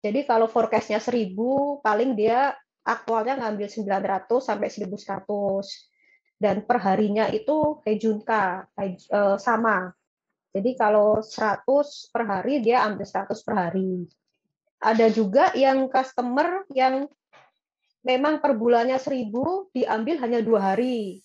Jadi 0.00 0.24
kalau 0.24 0.48
forecast-nya 0.48 0.96
1000, 0.96 1.84
paling 1.84 2.16
dia 2.16 2.56
aktualnya 2.80 3.36
ngambil 3.36 3.68
900 3.68 4.40
sampai 4.40 4.68
1100. 4.72 5.20
Dan 6.40 6.64
perharinya 6.64 7.28
itu 7.28 7.84
Hejunka, 7.84 8.64
eh, 8.80 8.96
sama. 9.36 9.92
Jadi 10.50 10.70
kalau 10.74 11.20
100 11.20 12.08
per 12.08 12.22
hari, 12.24 12.64
dia 12.64 12.82
ambil 12.88 13.04
100 13.04 13.44
per 13.44 13.54
hari. 13.54 14.08
Ada 14.80 15.12
juga 15.12 15.52
yang 15.52 15.92
customer 15.92 16.64
yang 16.72 17.04
memang 18.00 18.40
per 18.40 18.56
bulannya 18.56 18.96
1000 18.96 19.68
diambil 19.76 20.16
hanya 20.24 20.40
dua 20.40 20.72
hari. 20.72 21.20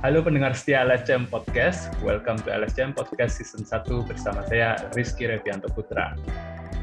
Halo 0.00 0.24
pendengar 0.24 0.56
setia 0.56 0.80
LSCM 0.88 1.28
Podcast, 1.28 1.92
welcome 2.00 2.40
to 2.40 2.48
LSCM 2.48 2.96
Podcast 2.96 3.36
Season 3.36 3.68
1 3.68 3.84
bersama 4.08 4.40
saya 4.48 4.88
Rizky 4.96 5.28
Revianto 5.28 5.68
Putra. 5.68 6.16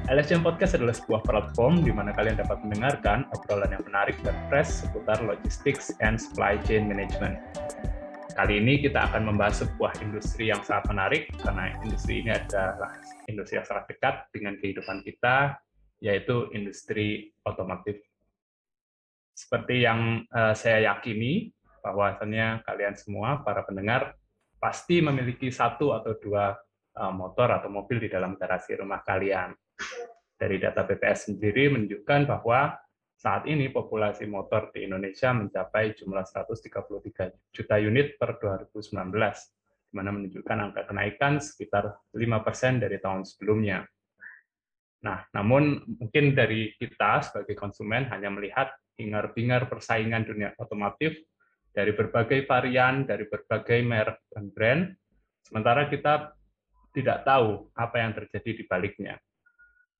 LSCM 0.05 0.45
Podcast 0.45 0.77
adalah 0.77 0.93
sebuah 0.93 1.25
platform 1.25 1.81
di 1.81 1.89
mana 1.89 2.13
kalian 2.13 2.37
dapat 2.37 2.61
mendengarkan 2.61 3.25
obrolan 3.33 3.73
yang 3.73 3.81
menarik 3.89 4.21
dan 4.21 4.37
fresh 4.53 4.85
seputar 4.85 5.17
logistics 5.25 5.89
and 6.05 6.21
supply 6.21 6.61
chain 6.69 6.85
management. 6.85 7.41
Kali 8.37 8.61
ini 8.61 8.85
kita 8.85 9.09
akan 9.09 9.33
membahas 9.33 9.65
sebuah 9.65 9.97
industri 10.05 10.53
yang 10.53 10.61
sangat 10.61 10.85
menarik 10.93 11.33
karena 11.41 11.73
industri 11.81 12.21
ini 12.21 12.37
adalah 12.37 13.01
industri 13.25 13.57
yang 13.57 13.65
sangat 13.65 13.97
dekat 13.97 14.29
dengan 14.29 14.61
kehidupan 14.61 15.01
kita, 15.01 15.57
yaitu 16.05 16.53
industri 16.53 17.33
otomotif. 17.49 17.97
Seperti 19.33 19.89
yang 19.89 20.21
uh, 20.29 20.53
saya 20.53 20.93
yakini, 20.93 21.56
bahwasannya 21.87 22.67
kalian 22.67 22.95
semua 22.99 23.39
para 23.47 23.63
pendengar 23.63 24.19
pasti 24.59 24.99
memiliki 24.99 25.47
satu 25.47 25.95
atau 25.95 26.17
dua 26.19 26.51
eh, 26.97 27.13
motor 27.13 27.55
atau 27.55 27.71
mobil 27.71 28.03
di 28.03 28.09
dalam 28.11 28.35
garasi 28.35 28.75
rumah 28.75 28.99
kalian. 29.05 29.55
Dari 30.37 30.61
data 30.61 30.85
BPS 30.85 31.33
sendiri 31.33 31.71
menunjukkan 31.73 32.29
bahwa 32.29 32.77
saat 33.17 33.49
ini 33.49 33.73
populasi 33.73 34.29
motor 34.29 34.69
di 34.69 34.85
Indonesia 34.85 35.33
mencapai 35.33 35.97
jumlah 35.97 36.21
133 36.21 37.33
juta 37.49 37.75
unit 37.81 38.13
per 38.21 38.37
2019, 38.37 38.93
di 38.93 39.93
mana 39.97 40.13
menunjukkan 40.13 40.57
angka 40.69 40.81
kenaikan 40.85 41.41
sekitar 41.41 41.97
5% 42.13 42.77
dari 42.77 43.01
tahun 43.01 43.25
sebelumnya. 43.25 43.89
Nah, 45.01 45.25
namun 45.33 45.81
mungkin 45.97 46.37
dari 46.37 46.77
kita 46.77 47.25
sebagai 47.25 47.57
konsumen 47.57 48.05
hanya 48.13 48.29
melihat 48.29 48.69
hingar-bingar 48.97 49.69
persaingan 49.69 50.25
dunia 50.25 50.53
otomotif 50.57 51.17
dari 51.77 51.93
berbagai 51.93 52.49
varian, 52.49 53.05
dari 53.05 53.29
berbagai 53.29 53.85
merek 53.85 54.25
dan 54.33 54.49
brand, 54.49 54.89
sementara 55.45 55.85
kita 55.85 56.33
tidak 56.89 57.21
tahu 57.21 57.69
apa 57.77 58.01
yang 58.01 58.17
terjadi 58.17 58.57
di 58.57 58.63
baliknya. 58.65 59.13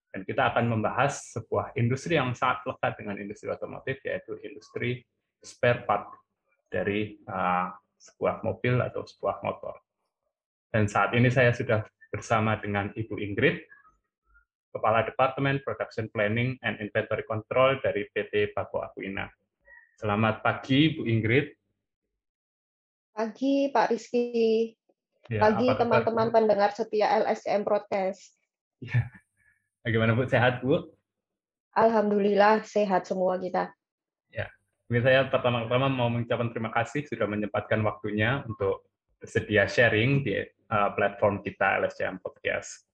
Dan 0.09 0.25
kita 0.25 0.49
akan 0.49 0.73
membahas 0.73 1.37
sebuah 1.37 1.77
industri 1.77 2.17
yang 2.17 2.33
sangat 2.33 2.65
lekat 2.65 2.97
dengan 2.97 3.21
industri 3.21 3.53
otomotif, 3.53 4.01
yaitu 4.01 4.41
industri 4.41 5.05
spare 5.37 5.85
part 5.85 6.09
dari 6.73 7.21
uh, 7.29 7.69
sebuah 8.01 8.41
mobil 8.41 8.81
atau 8.81 9.05
sebuah 9.05 9.45
motor. 9.45 9.77
Dan 10.73 10.89
saat 10.89 11.13
ini 11.13 11.29
saya 11.29 11.53
sudah 11.53 11.85
bersama 12.09 12.57
dengan 12.57 12.89
Ibu 12.89 13.21
Ingrid, 13.21 13.61
Kepala 14.73 15.05
Departemen 15.05 15.61
Production 15.61 16.09
Planning 16.09 16.57
and 16.65 16.81
Inventory 16.81 17.21
Control 17.29 17.77
dari 17.85 18.09
PT 18.09 18.57
Bako 18.57 18.81
Akuina. 18.81 19.29
Selamat 20.01 20.41
pagi, 20.41 20.97
Bu 20.97 21.05
Ingrid. 21.05 21.56
Pagi 23.17 23.73
Pak 23.73 23.89
Rizky. 23.89 24.77
Ya, 25.25 25.41
Pagi 25.41 25.65
teman-teman 25.73 26.29
pendengar 26.29 26.69
setia 26.77 27.09
LSM 27.25 27.65
Broadcast. 27.65 28.37
Ya. 28.77 29.09
Bagaimana 29.81 30.13
Bu? 30.13 30.29
Sehat 30.29 30.61
Bu? 30.61 30.93
Alhamdulillah 31.73 32.61
sehat 32.61 33.09
semua 33.09 33.41
kita. 33.41 33.73
Ya. 34.29 34.45
Mungkin 34.85 35.01
saya 35.01 35.25
pertama-tama 35.33 35.89
mau 35.89 36.13
mengucapkan 36.13 36.53
terima 36.53 36.69
kasih 36.69 37.09
sudah 37.09 37.25
menyempatkan 37.25 37.81
waktunya 37.81 38.45
untuk 38.45 38.85
bersedia 39.17 39.65
sharing 39.65 40.21
di 40.21 40.37
uh, 40.69 40.93
platform 40.93 41.41
kita 41.41 41.81
LSM 41.89 42.21
Podcast. 42.21 42.85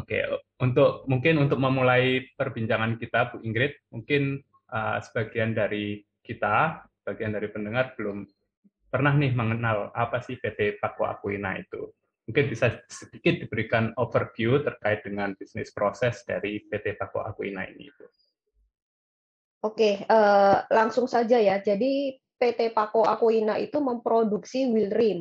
Oke, 0.00 0.24
untuk 0.64 1.04
mungkin 1.12 1.44
untuk 1.44 1.60
memulai 1.60 2.24
perbincangan 2.40 2.96
kita, 2.96 3.36
Bu 3.36 3.44
Ingrid, 3.44 3.76
mungkin 3.92 4.40
uh, 4.72 4.96
sebagian 5.04 5.52
dari 5.52 6.00
kita, 6.24 6.88
bagian 7.04 7.36
dari 7.36 7.52
pendengar 7.52 7.92
belum 8.00 8.24
pernah 8.92 9.16
nih 9.16 9.32
mengenal 9.32 9.88
apa 9.96 10.20
sih 10.20 10.36
PT 10.36 10.76
Paku 10.76 11.08
Akuina 11.08 11.56
itu. 11.56 11.88
Mungkin 12.28 12.52
bisa 12.52 12.76
sedikit 12.92 13.40
diberikan 13.40 13.96
overview 13.96 14.60
terkait 14.60 15.00
dengan 15.00 15.32
bisnis 15.34 15.72
proses 15.72 16.20
dari 16.28 16.60
PT 16.68 17.00
Paku 17.00 17.24
Akuina 17.24 17.64
ini. 17.64 17.88
Oke, 19.64 20.04
uh, 20.04 20.68
langsung 20.68 21.08
saja 21.08 21.40
ya. 21.40 21.56
Jadi 21.64 22.20
PT 22.36 22.76
Paku 22.76 23.00
Akuina 23.08 23.56
itu 23.56 23.80
memproduksi 23.80 24.68
wheel 24.68 24.92
rim. 24.92 25.20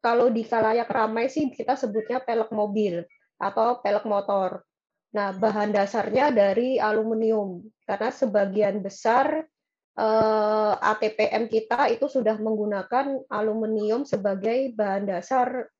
Kalau 0.00 0.32
di 0.32 0.40
kalayak 0.40 0.88
ramai 0.88 1.28
sih 1.28 1.52
kita 1.52 1.76
sebutnya 1.76 2.24
pelek 2.24 2.48
mobil 2.56 3.04
atau 3.36 3.84
pelek 3.84 4.08
motor. 4.08 4.64
Nah, 5.12 5.36
bahan 5.36 5.76
dasarnya 5.76 6.32
dari 6.32 6.80
aluminium 6.80 7.66
karena 7.84 8.08
sebagian 8.14 8.80
besar 8.80 9.44
eh, 9.98 10.74
ATPM 10.76 11.50
kita 11.50 11.90
itu 11.90 12.06
sudah 12.06 12.38
menggunakan 12.38 13.26
aluminium 13.26 14.06
sebagai 14.06 14.70
bahan 14.76 15.08
dasar 15.08 15.70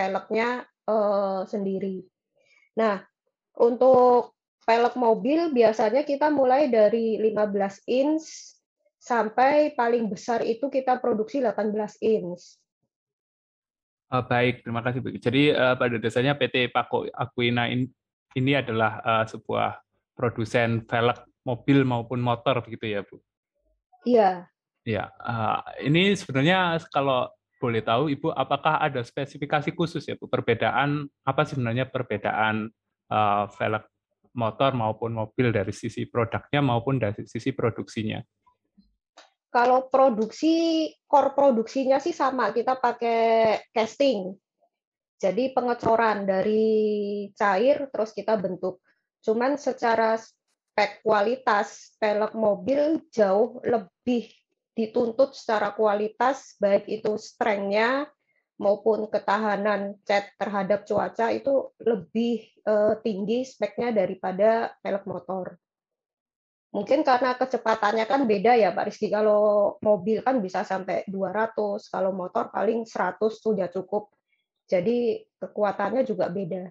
peleknya 0.00 0.64
uh, 0.88 1.44
sendiri. 1.44 2.00
Nah, 2.80 3.04
untuk 3.60 4.32
pelek 4.64 4.96
mobil 4.96 5.52
biasanya 5.52 6.08
kita 6.08 6.32
mulai 6.32 6.72
dari 6.72 7.20
15 7.20 7.84
inch 7.84 8.24
sampai 8.96 9.76
paling 9.76 10.08
besar 10.08 10.40
itu 10.40 10.72
kita 10.72 10.96
produksi 11.00 11.44
18 11.44 11.76
inch. 12.00 12.56
Uh, 14.10 14.24
baik, 14.26 14.66
terima 14.66 14.82
kasih. 14.82 15.00
Jadi 15.20 15.54
uh, 15.54 15.76
pada 15.78 15.96
dasarnya 16.00 16.34
PT 16.34 16.74
Pako 16.74 17.06
Aquina 17.14 17.70
ini, 17.70 17.86
ini 18.34 18.52
adalah 18.58 18.98
uh, 19.04 19.24
sebuah 19.28 19.78
produsen 20.18 20.82
velg 20.88 21.18
mobil 21.46 21.86
maupun 21.86 22.18
motor 22.18 22.60
begitu 22.64 22.90
ya 22.90 23.00
Bu? 23.06 23.22
Iya. 24.06 24.48
Iya, 24.80 25.12
uh, 25.20 25.60
ini 25.84 26.16
sebenarnya 26.16 26.80
kalau 26.88 27.28
boleh 27.60 27.84
tahu 27.84 28.08
Ibu, 28.08 28.32
apakah 28.32 28.80
ada 28.80 29.04
spesifikasi 29.04 29.76
khusus 29.76 30.08
ya 30.08 30.16
Bu? 30.16 30.24
Perbedaan 30.26 31.04
apa 31.28 31.44
sebenarnya 31.44 31.84
perbedaan 31.84 32.72
uh, 33.12 33.44
velg 33.52 33.84
motor 34.32 34.72
maupun 34.72 35.12
mobil 35.12 35.52
dari 35.52 35.74
sisi 35.74 36.08
produknya 36.08 36.64
maupun 36.64 36.96
dari 36.96 37.28
sisi 37.28 37.52
produksinya? 37.52 38.24
Kalau 39.50 39.90
produksi, 39.90 40.86
core 41.10 41.34
produksinya 41.34 41.98
sih 41.98 42.14
sama, 42.14 42.54
kita 42.54 42.78
pakai 42.78 43.58
casting. 43.74 44.30
Jadi 45.20 45.52
pengecoran 45.52 46.24
dari 46.24 47.26
cair 47.34 47.90
terus 47.92 48.14
kita 48.14 48.38
bentuk. 48.38 48.80
Cuman 49.20 49.58
secara 49.60 50.16
spek 50.70 51.02
kualitas 51.02 51.98
pelek 51.98 52.32
mobil 52.32 53.02
jauh 53.10 53.58
lebih 53.66 54.30
dituntut 54.72 55.34
secara 55.34 55.74
kualitas 55.74 56.54
baik 56.62 56.86
itu 56.86 57.18
strength-nya 57.18 58.06
maupun 58.62 59.10
ketahanan 59.10 59.98
cat 60.06 60.30
terhadap 60.38 60.86
cuaca 60.86 61.34
itu 61.34 61.74
lebih 61.82 62.48
uh, 62.64 62.96
tinggi 63.02 63.42
speknya 63.42 63.90
daripada 63.90 64.70
pelek 64.78 65.04
motor. 65.10 65.58
Mungkin 66.70 67.02
karena 67.02 67.34
kecepatannya 67.34 68.06
kan 68.06 68.30
beda 68.30 68.54
ya 68.54 68.70
Pak 68.70 68.86
Rizky. 68.86 69.10
Kalau 69.10 69.74
mobil 69.82 70.22
kan 70.22 70.38
bisa 70.38 70.62
sampai 70.62 71.02
200, 71.10 71.90
kalau 71.90 72.14
motor 72.14 72.46
paling 72.54 72.86
100 72.86 73.18
sudah 73.18 73.66
cukup. 73.74 74.14
Jadi 74.70 75.18
kekuatannya 75.42 76.06
juga 76.06 76.30
beda 76.30 76.70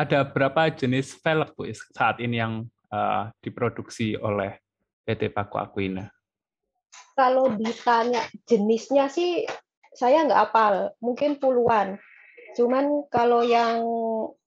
ada 0.00 0.24
berapa 0.24 0.72
jenis 0.72 1.12
velg 1.20 1.52
Bu 1.52 1.68
saat 1.92 2.24
ini 2.24 2.40
yang 2.40 2.64
uh, 2.88 3.28
diproduksi 3.44 4.16
oleh 4.16 4.56
PT 5.04 5.28
Paku 5.28 5.60
Aquina? 5.60 6.08
Kalau 7.12 7.52
ditanya 7.52 8.24
jenisnya 8.48 9.12
sih 9.12 9.44
saya 9.92 10.24
nggak 10.24 10.42
apal, 10.48 10.74
mungkin 11.04 11.36
puluhan. 11.36 12.00
Cuman 12.56 13.04
kalau 13.12 13.44
yang 13.44 13.84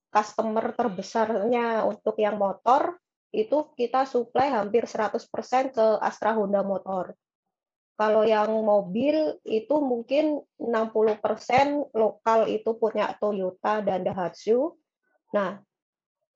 customer 0.10 0.74
terbesarnya 0.74 1.86
untuk 1.86 2.18
yang 2.18 2.42
motor 2.42 2.98
itu 3.34 3.74
kita 3.78 4.06
supply 4.06 4.50
hampir 4.50 4.86
100% 4.86 5.22
ke 5.74 5.86
Astra 6.02 6.38
Honda 6.38 6.62
Motor. 6.62 7.18
Kalau 7.94 8.26
yang 8.26 8.50
mobil 8.66 9.38
itu 9.46 9.76
mungkin 9.78 10.42
60% 10.58 11.94
lokal 11.94 12.50
itu 12.50 12.74
punya 12.78 13.14
Toyota 13.22 13.86
dan 13.86 14.02
Daihatsu, 14.02 14.74
Nah, 15.34 15.58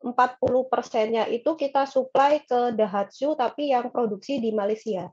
40 0.02 0.70
persennya 0.70 1.26
itu 1.30 1.54
kita 1.58 1.86
supply 1.86 2.42
ke 2.46 2.74
Daihatsu 2.74 3.34
tapi 3.38 3.74
yang 3.74 3.90
produksi 3.90 4.38
di 4.38 4.54
Malaysia. 4.54 5.10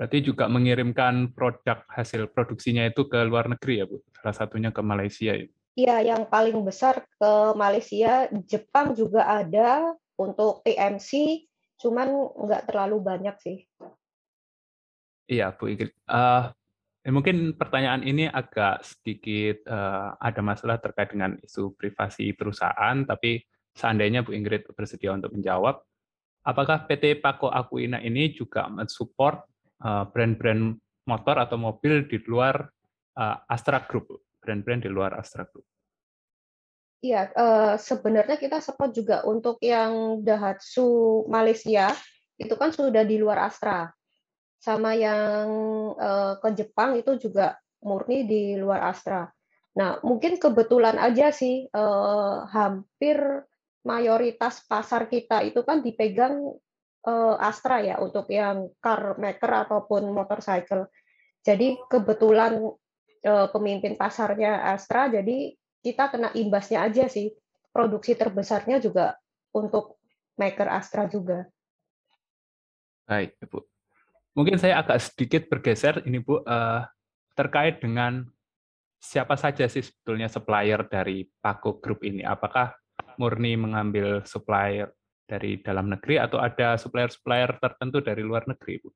Berarti 0.00 0.24
juga 0.24 0.48
mengirimkan 0.48 1.28
produk 1.36 1.84
hasil 1.92 2.32
produksinya 2.32 2.88
itu 2.88 3.04
ke 3.04 3.20
luar 3.20 3.52
negeri 3.52 3.84
ya, 3.84 3.84
Bu? 3.84 4.00
Salah 4.16 4.32
satunya 4.32 4.72
ke 4.72 4.80
Malaysia 4.80 5.36
ya? 5.36 5.48
Iya, 5.76 5.96
yang 6.16 6.22
paling 6.24 6.56
besar 6.64 7.04
ke 7.04 7.32
Malaysia, 7.52 8.28
Jepang 8.48 8.96
juga 8.96 9.28
ada 9.28 9.92
untuk 10.16 10.64
TMC, 10.64 11.44
cuman 11.76 12.16
nggak 12.32 12.72
terlalu 12.72 12.96
banyak 13.00 13.36
sih. 13.44 13.58
Iya, 15.28 15.52
Bu 15.52 15.68
Ingrid. 15.68 15.92
Uh, 16.08 16.48
mungkin 17.08 17.56
pertanyaan 17.56 18.04
ini 18.04 18.28
agak 18.28 18.84
sedikit 18.84 19.64
uh, 19.64 20.12
ada 20.20 20.44
masalah 20.44 20.76
terkait 20.76 21.16
dengan 21.16 21.40
isu 21.40 21.72
privasi 21.72 22.36
perusahaan, 22.36 23.08
tapi 23.08 23.40
seandainya 23.72 24.20
Bu 24.20 24.36
Ingrid 24.36 24.68
bersedia 24.76 25.16
untuk 25.16 25.32
menjawab, 25.32 25.80
apakah 26.44 26.84
PT 26.84 27.24
Pako 27.24 27.48
Akuina 27.48 28.04
ini 28.04 28.36
juga 28.36 28.68
mensupport 28.68 29.48
uh, 29.80 30.04
brand-brand 30.12 30.76
motor 31.08 31.36
atau 31.40 31.56
mobil 31.56 32.04
di 32.04 32.20
luar 32.28 32.68
uh, 33.16 33.36
Astra 33.48 33.80
Group, 33.88 34.36
brand-brand 34.44 34.84
di 34.84 34.90
luar 34.92 35.16
Astra 35.16 35.48
Group? 35.48 35.64
Iya, 37.00 37.32
uh, 37.32 37.74
sebenarnya 37.80 38.36
kita 38.36 38.60
support 38.60 38.92
juga 38.92 39.24
untuk 39.24 39.56
yang 39.64 40.20
Daihatsu 40.20 41.24
Malaysia 41.32 41.96
itu 42.36 42.52
kan 42.60 42.76
sudah 42.76 43.08
di 43.08 43.16
luar 43.16 43.48
Astra. 43.48 43.88
Sama 44.60 44.92
yang 44.92 45.48
uh, 45.96 46.36
ke 46.36 46.48
Jepang 46.52 47.00
itu 47.00 47.16
juga 47.16 47.56
murni 47.80 48.28
di 48.28 48.60
luar 48.60 48.92
Astra. 48.92 49.24
Nah, 49.80 49.96
mungkin 50.04 50.36
kebetulan 50.36 51.00
aja 51.00 51.32
sih 51.32 51.64
uh, 51.72 52.44
hampir 52.44 53.16
mayoritas 53.80 54.60
pasar 54.68 55.08
kita 55.08 55.40
itu 55.40 55.64
kan 55.64 55.80
dipegang 55.80 56.52
uh, 57.08 57.36
Astra 57.40 57.80
ya 57.80 57.96
untuk 58.04 58.28
yang 58.28 58.68
car 58.84 59.16
maker 59.16 59.64
ataupun 59.64 60.12
motorcycle. 60.12 60.92
Jadi 61.40 61.80
kebetulan 61.88 62.60
uh, 63.24 63.48
pemimpin 63.48 63.96
pasarnya 63.96 64.60
Astra, 64.76 65.08
jadi 65.08 65.56
kita 65.80 66.12
kena 66.12 66.28
imbasnya 66.36 66.84
aja 66.84 67.08
sih. 67.08 67.32
Produksi 67.70 68.18
terbesarnya 68.18 68.82
juga 68.82 69.14
untuk 69.54 70.02
maker 70.36 70.68
Astra 70.68 71.06
juga. 71.06 71.46
Baik, 73.06 73.38
Bu. 73.46 73.62
Mungkin 74.34 74.56
saya 74.62 74.78
agak 74.80 75.02
sedikit 75.02 75.42
bergeser 75.50 76.06
ini 76.06 76.22
Bu 76.22 76.40
uh, 76.40 76.86
terkait 77.34 77.82
dengan 77.82 78.22
siapa 79.00 79.34
saja 79.34 79.66
sih 79.66 79.82
sebetulnya 79.82 80.28
supplier 80.30 80.86
dari 80.86 81.26
Paco 81.40 81.80
Group 81.82 82.06
ini? 82.06 82.22
Apakah 82.22 82.76
murni 83.16 83.56
mengambil 83.56 84.22
supplier 84.28 84.92
dari 85.24 85.62
dalam 85.62 85.86
negeri 85.88 86.18
atau 86.18 86.42
ada 86.42 86.74
supplier-supplier 86.74 87.62
tertentu 87.62 88.02
dari 88.02 88.22
luar 88.26 88.46
negeri, 88.50 88.82
Bu? 88.82 88.90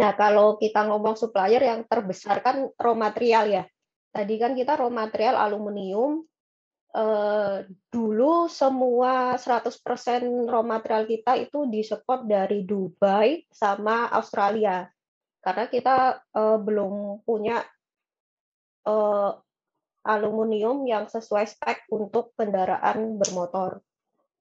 Nah, 0.00 0.12
kalau 0.16 0.56
kita 0.56 0.86
ngomong 0.86 1.16
supplier 1.18 1.60
yang 1.60 1.84
terbesar 1.84 2.40
kan 2.40 2.68
raw 2.76 2.94
material 2.96 3.44
ya. 3.48 3.64
Tadi 4.10 4.34
kan 4.40 4.56
kita 4.56 4.80
raw 4.80 4.90
material 4.90 5.38
aluminium. 5.38 6.24
Eh, 6.90 7.70
dulu 7.86 8.50
semua 8.50 9.38
100% 9.38 10.26
raw 10.50 10.58
material 10.66 11.06
kita 11.06 11.38
itu 11.38 11.70
disupport 11.70 12.26
dari 12.26 12.66
Dubai 12.66 13.46
sama 13.54 14.10
Australia. 14.10 14.90
Karena 15.38 15.70
kita 15.70 16.18
eh, 16.18 16.58
belum 16.58 17.22
punya 17.22 17.62
eh, 18.90 19.32
aluminium 20.02 20.82
yang 20.82 21.06
sesuai 21.06 21.46
spek 21.46 21.86
untuk 21.94 22.34
kendaraan 22.34 23.22
bermotor. 23.22 23.78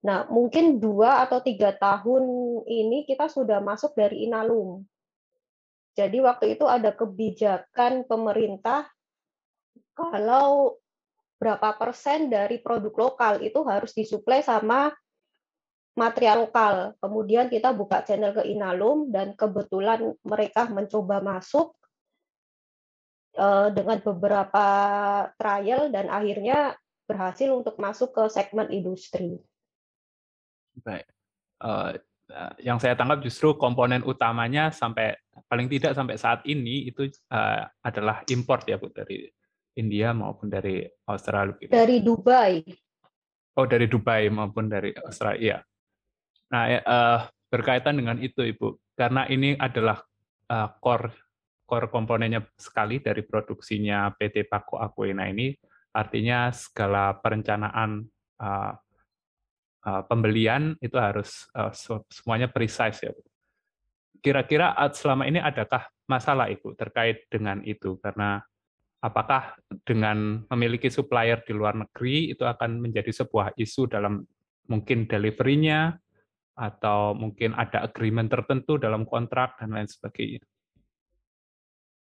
Nah, 0.09 0.25
mungkin 0.31 0.81
dua 0.81 1.21
atau 1.27 1.43
tiga 1.45 1.75
tahun 1.77 2.23
ini 2.65 3.05
kita 3.05 3.29
sudah 3.29 3.61
masuk 3.61 3.93
dari 3.93 4.25
Inalum. 4.25 4.81
Jadi 5.93 6.17
waktu 6.23 6.57
itu 6.57 6.65
ada 6.65 6.95
kebijakan 6.95 8.07
pemerintah 8.07 8.87
kalau 9.91 10.78
berapa 11.39 11.71
persen 11.79 12.27
dari 12.27 12.59
produk 12.59 13.09
lokal 13.09 13.39
itu 13.39 13.63
harus 13.63 13.95
disuplai 13.95 14.43
sama 14.43 14.91
material 15.95 16.47
lokal. 16.47 16.93
Kemudian 16.99 17.47
kita 17.47 17.71
buka 17.71 18.03
channel 18.03 18.35
ke 18.35 18.43
Inalum 18.47 19.09
dan 19.09 19.33
kebetulan 19.39 20.15
mereka 20.23 20.67
mencoba 20.67 21.23
masuk 21.23 21.73
eh, 23.39 23.67
dengan 23.71 23.97
beberapa 24.03 24.65
trial 25.39 25.89
dan 25.89 26.11
akhirnya 26.11 26.75
berhasil 27.07 27.49
untuk 27.49 27.79
masuk 27.81 28.13
ke 28.13 28.23
segmen 28.29 28.69
industri. 28.69 29.41
Baik. 30.85 31.09
Uh, 31.59 31.97
yang 32.61 32.77
saya 32.77 32.93
tangkap 32.93 33.25
justru 33.25 33.57
komponen 33.57 34.05
utamanya 34.05 34.69
sampai 34.69 35.17
paling 35.49 35.65
tidak 35.65 35.97
sampai 35.97 36.15
saat 36.15 36.45
ini 36.45 36.85
itu 36.87 37.09
uh, 37.33 37.65
adalah 37.81 38.21
import 38.29 38.63
ya 38.69 38.77
Bu 38.77 38.93
dari 38.93 39.25
India 39.77 40.15
maupun 40.15 40.49
dari 40.49 40.85
Australia? 41.05 41.57
Gitu. 41.59 41.69
Dari 41.69 41.97
Dubai. 42.01 42.63
Oh, 43.59 43.67
dari 43.67 43.85
Dubai 43.91 44.31
maupun 44.31 44.71
dari 44.71 44.95
Australia. 45.03 45.59
Nah, 46.49 46.63
uh, 46.81 47.19
berkaitan 47.51 47.99
dengan 47.99 48.17
itu, 48.17 48.41
Ibu, 48.41 48.79
karena 48.97 49.29
ini 49.29 49.53
adalah 49.59 50.01
uh, 50.49 50.69
core 50.81 51.13
core 51.69 51.85
komponennya 51.93 52.41
sekali 52.57 52.97
dari 52.97 53.21
produksinya 53.21 54.09
PT 54.17 54.49
Paco 54.49 54.81
Aquina 54.81 55.29
ini, 55.29 55.53
artinya 55.93 56.49
segala 56.49 57.13
perencanaan 57.21 58.09
uh, 58.41 58.73
uh, 59.85 60.01
pembelian 60.09 60.73
itu 60.81 60.97
harus 60.97 61.45
uh, 61.53 61.69
semuanya 62.09 62.49
precise 62.49 63.05
ya. 63.05 63.13
Kira-kira 64.19 64.73
selama 64.91 65.29
ini 65.29 65.39
adakah 65.39 65.87
masalah 66.09 66.49
Ibu 66.49 66.73
terkait 66.75 67.29
dengan 67.29 67.61
itu 67.63 68.01
karena 68.01 68.41
apakah 68.99 69.55
dengan 69.87 70.43
memiliki 70.51 70.91
supplier 70.91 71.39
di 71.47 71.55
luar 71.55 71.75
negeri 71.75 72.35
itu 72.35 72.43
akan 72.43 72.83
menjadi 72.83 73.11
sebuah 73.15 73.55
isu 73.55 73.87
dalam 73.87 74.23
mungkin 74.67 75.07
delivery-nya 75.07 75.95
atau 76.59 77.15
mungkin 77.15 77.55
ada 77.55 77.87
agreement 77.87 78.27
tertentu 78.27 78.75
dalam 78.75 79.07
kontrak 79.07 79.55
dan 79.57 79.71
lain 79.71 79.87
sebagainya. 79.87 80.43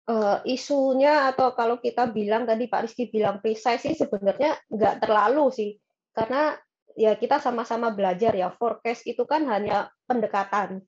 Uh, 0.05 0.45
isunya 0.45 1.33
atau 1.33 1.57
kalau 1.57 1.81
kita 1.81 2.05
bilang 2.13 2.45
tadi 2.45 2.69
Pak 2.69 2.85
Rizky 2.85 3.09
bilang 3.09 3.41
precise 3.41 3.81
sih 3.81 3.97
sebenarnya 3.97 4.53
nggak 4.69 5.01
terlalu 5.01 5.49
sih. 5.49 5.71
Karena 6.13 6.53
ya 6.93 7.17
kita 7.17 7.41
sama-sama 7.41 7.89
belajar 7.97 8.37
ya 8.37 8.53
forecast 8.53 9.09
itu 9.09 9.25
kan 9.25 9.49
hanya 9.49 9.89
pendekatan. 10.05 10.85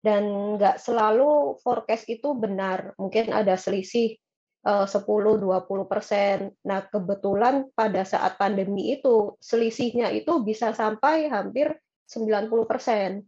Dan 0.00 0.56
nggak 0.56 0.80
selalu 0.80 1.60
forecast 1.60 2.08
itu 2.08 2.32
benar. 2.32 2.96
Mungkin 2.96 3.36
ada 3.36 3.60
selisih 3.60 4.16
10-20 4.64 5.46
eh, 5.46 5.86
persen. 5.86 6.38
Nah, 6.66 6.82
kebetulan 6.90 7.70
pada 7.72 8.02
saat 8.02 8.34
pandemi 8.36 8.92
itu 8.98 9.38
selisihnya 9.38 10.10
itu 10.10 10.42
bisa 10.42 10.74
sampai 10.74 11.30
hampir 11.30 11.72
90 12.10 12.66
persen. 12.66 13.22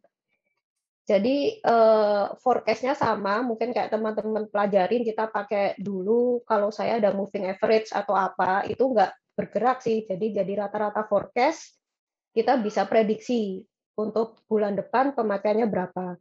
Jadi 1.06 1.58
eh, 1.58 2.26
forecast-nya 2.38 2.94
sama, 2.94 3.42
mungkin 3.42 3.74
kayak 3.74 3.90
teman-teman 3.94 4.46
pelajarin 4.50 5.02
kita 5.06 5.30
pakai 5.30 5.78
dulu 5.78 6.42
kalau 6.46 6.70
saya 6.70 6.98
ada 6.98 7.14
moving 7.14 7.46
average 7.46 7.90
atau 7.90 8.14
apa, 8.14 8.66
itu 8.66 8.82
nggak 8.82 9.10
bergerak 9.34 9.80
sih. 9.80 10.04
Jadi 10.06 10.34
jadi 10.34 10.66
rata-rata 10.66 11.06
forecast 11.06 11.78
kita 12.30 12.58
bisa 12.62 12.86
prediksi 12.86 13.58
untuk 13.98 14.42
bulan 14.46 14.78
depan 14.78 15.16
pemakaiannya 15.16 15.66
berapa. 15.66 16.14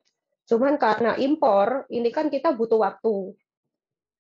Cuman 0.50 0.82
karena 0.82 1.14
impor, 1.22 1.86
ini 1.94 2.10
kan 2.10 2.34
kita 2.34 2.58
butuh 2.58 2.82
waktu. 2.82 3.38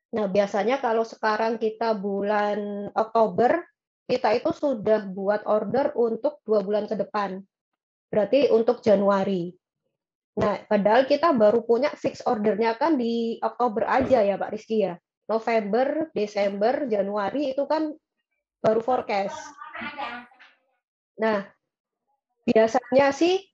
Nah, 0.09 0.25
biasanya 0.25 0.81
kalau 0.81 1.05
sekarang 1.05 1.61
kita 1.61 1.93
bulan 1.93 2.89
Oktober, 2.97 3.61
kita 4.09 4.33
itu 4.33 4.49
sudah 4.49 5.05
buat 5.05 5.45
order 5.45 5.93
untuk 5.93 6.41
dua 6.41 6.65
bulan 6.65 6.89
ke 6.89 6.97
depan. 6.97 7.45
Berarti 8.09 8.49
untuk 8.49 8.81
Januari. 8.81 9.53
Nah, 10.41 10.65
padahal 10.65 11.05
kita 11.05 11.29
baru 11.29 11.61
punya 11.61 11.93
fix 11.93 12.25
ordernya 12.25 12.73
kan 12.73 12.97
di 12.97 13.37
Oktober 13.37 13.85
aja 13.85 14.25
ya 14.25 14.33
Pak 14.39 14.49
Rizky 14.49 14.81
ya. 14.81 14.97
November, 15.29 16.09
Desember, 16.17 16.89
Januari 16.89 17.53
itu 17.53 17.69
kan 17.69 17.93
baru 18.65 18.81
forecast. 18.81 19.37
Nah, 21.21 21.45
biasanya 22.49 23.13
sih 23.13 23.45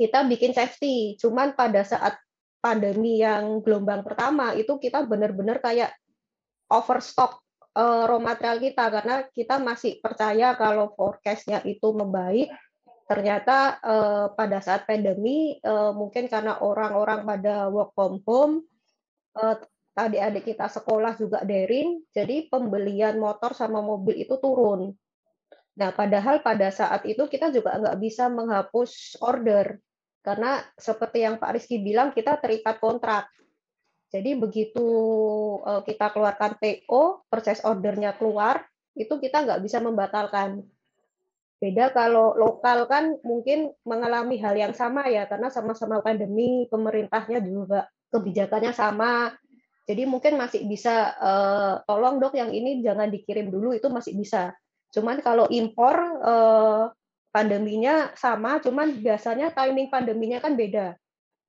kita 0.00 0.24
bikin 0.24 0.56
safety, 0.56 1.20
cuman 1.20 1.52
pada 1.52 1.84
saat 1.84 2.16
pandemi 2.66 3.22
yang 3.22 3.62
gelombang 3.62 4.02
pertama 4.02 4.50
itu 4.58 4.74
kita 4.82 5.06
benar-benar 5.06 5.62
kayak 5.62 5.94
overstock 6.66 7.38
uh, 7.78 8.10
raw 8.10 8.18
material 8.18 8.58
kita. 8.58 8.90
Karena 8.90 9.16
kita 9.30 9.62
masih 9.62 10.02
percaya 10.02 10.58
kalau 10.58 10.90
forecastnya 10.98 11.62
itu 11.62 11.94
membaik. 11.94 12.50
Ternyata 13.06 13.78
uh, 13.86 14.26
pada 14.34 14.58
saat 14.58 14.82
pandemi 14.82 15.62
uh, 15.62 15.94
mungkin 15.94 16.26
karena 16.26 16.58
orang-orang 16.58 17.22
pada 17.22 17.70
work 17.70 17.94
from 17.94 18.18
home 18.26 18.66
uh, 19.38 19.54
adik-adik 19.94 20.52
kita 20.52 20.66
sekolah 20.66 21.14
juga 21.14 21.40
daring 21.46 22.02
jadi 22.10 22.50
pembelian 22.50 23.16
motor 23.22 23.54
sama 23.54 23.78
mobil 23.78 24.26
itu 24.26 24.34
turun. 24.42 24.90
Nah 25.78 25.94
padahal 25.94 26.42
pada 26.42 26.66
saat 26.74 27.06
itu 27.06 27.30
kita 27.30 27.54
juga 27.54 27.78
nggak 27.78 27.96
bisa 28.02 28.26
menghapus 28.26 29.22
order 29.22 29.78
Karena 30.26 30.58
seperti 30.74 31.22
yang 31.22 31.38
Pak 31.38 31.54
Rizky 31.54 31.78
bilang, 31.78 32.10
kita 32.10 32.34
terikat 32.42 32.82
kontrak. 32.82 33.30
Jadi 34.10 34.34
begitu 34.34 34.86
eh, 35.62 35.82
kita 35.86 36.10
keluarkan 36.10 36.58
PO, 36.58 37.30
purchase 37.30 37.62
ordernya 37.62 38.18
keluar, 38.18 38.66
itu 38.98 39.14
kita 39.22 39.46
nggak 39.46 39.62
bisa 39.62 39.78
membatalkan. 39.78 40.66
Beda 41.62 41.94
kalau 41.94 42.34
lokal 42.34 42.90
kan 42.90 43.16
mungkin 43.22 43.70
mengalami 43.86 44.42
hal 44.42 44.58
yang 44.58 44.74
sama 44.74 45.06
ya, 45.06 45.30
karena 45.30 45.46
sama-sama 45.46 46.02
pandemi, 46.02 46.66
pemerintahnya 46.66 47.38
juga 47.46 47.86
kebijakannya 48.10 48.74
sama. 48.74 49.30
Jadi 49.86 50.02
mungkin 50.10 50.34
masih 50.34 50.66
bisa, 50.66 51.14
eh, 51.22 51.74
tolong 51.86 52.18
dok 52.18 52.34
yang 52.34 52.50
ini 52.50 52.82
jangan 52.82 53.06
dikirim 53.14 53.46
dulu, 53.46 53.78
itu 53.78 53.86
masih 53.86 54.18
bisa. 54.18 54.58
Cuman 54.90 55.22
kalau 55.22 55.46
impor, 55.54 55.94
eh, 56.18 56.84
pandeminya 57.36 58.16
sama, 58.16 58.56
cuman 58.64 58.96
biasanya 58.96 59.52
timing 59.52 59.92
pandeminya 59.92 60.40
kan 60.40 60.56
beda. 60.56 60.96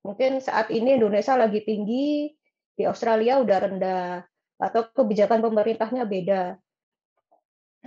Mungkin 0.03 0.43
saat 0.43 0.67
ini 0.75 0.99
Indonesia 0.99 1.39
lagi 1.39 1.63
tinggi, 1.63 2.35
di 2.75 2.83
Australia 2.83 3.39
udah 3.39 3.57
rendah 3.63 4.11
atau 4.59 4.91
kebijakan 4.91 5.39
pemerintahnya 5.39 6.03
beda. 6.03 6.59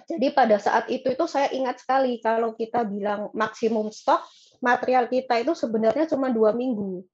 Jadi 0.09 0.33
pada 0.33 0.57
saat 0.57 0.89
itu 0.89 1.13
itu 1.13 1.25
saya 1.29 1.53
ingat 1.53 1.85
sekali 1.85 2.17
kalau 2.25 2.57
kita 2.57 2.89
bilang 2.89 3.29
maksimum 3.37 3.93
stok 3.93 4.25
material 4.65 5.13
kita 5.13 5.37
itu 5.45 5.53
sebenarnya 5.53 6.09
cuma 6.09 6.33
dua 6.33 6.57
minggu. 6.57 7.05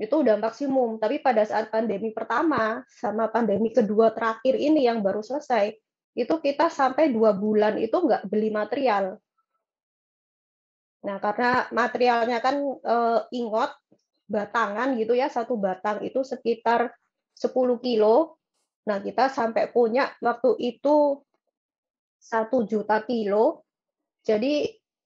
Itu 0.00 0.24
udah 0.26 0.40
maksimum. 0.40 0.98
Tapi 0.98 1.22
pada 1.22 1.46
saat 1.46 1.70
pandemi 1.70 2.10
pertama 2.10 2.82
sama 2.90 3.30
pandemi 3.30 3.70
kedua 3.70 4.10
terakhir 4.10 4.58
ini 4.58 4.88
yang 4.88 5.04
baru 5.04 5.22
selesai, 5.22 5.76
itu 6.18 6.34
kita 6.42 6.72
sampai 6.72 7.12
dua 7.14 7.36
bulan 7.36 7.78
itu 7.78 7.94
nggak 7.94 8.26
beli 8.26 8.50
material. 8.50 9.20
Nah 11.00 11.16
karena 11.16 11.70
materialnya 11.72 12.38
kan 12.44 12.56
e, 12.60 12.96
ingot, 13.36 13.72
batangan 14.30 14.94
gitu 14.94 15.18
ya, 15.18 15.26
satu 15.26 15.58
batang 15.58 16.06
itu 16.06 16.22
sekitar 16.22 16.94
10 17.34 17.82
kilo. 17.82 18.38
Nah, 18.86 19.02
kita 19.02 19.26
sampai 19.28 19.68
punya 19.74 20.12
waktu 20.22 20.54
itu 20.60 21.18
satu 22.20 22.62
juta 22.68 23.02
kilo. 23.02 23.66
Jadi 24.22 24.70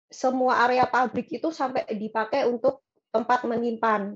semua 0.09 0.65
area 0.65 0.87
pabrik 0.89 1.29
itu 1.35 1.51
sampai 1.51 1.85
dipakai 1.91 2.47
untuk 2.47 2.87
tempat 3.11 3.45
menyimpan. 3.45 4.15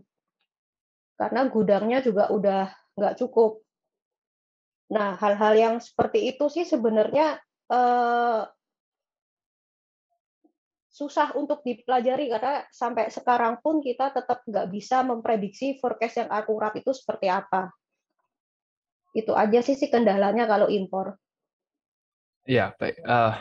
Karena 1.19 1.41
gudangnya 1.50 1.99
juga 2.00 2.29
udah 2.31 2.71
nggak 2.97 3.17
cukup. 3.21 3.64
Nah, 4.93 5.17
hal-hal 5.17 5.55
yang 5.57 5.75
seperti 5.81 6.37
itu 6.37 6.52
sih 6.52 6.69
sebenarnya 6.69 7.41
eh, 7.73 8.43
susah 10.92 11.32
untuk 11.40 11.64
dipelajari 11.64 12.28
karena 12.28 12.68
sampai 12.68 13.08
sekarang 13.08 13.64
pun 13.64 13.80
kita 13.80 14.12
tetap 14.12 14.44
nggak 14.44 14.68
bisa 14.68 15.00
memprediksi 15.00 15.80
forecast 15.80 16.20
yang 16.20 16.30
akurat 16.30 16.76
itu 16.76 16.92
seperti 16.92 17.32
apa. 17.32 17.72
Itu 19.16 19.32
aja 19.32 19.64
sih 19.64 19.72
sih 19.72 19.88
kendalanya 19.88 20.44
kalau 20.44 20.68
impor. 20.68 21.16
Iya, 22.44 22.76
baik. 22.76 23.00
Uh, 23.08 23.32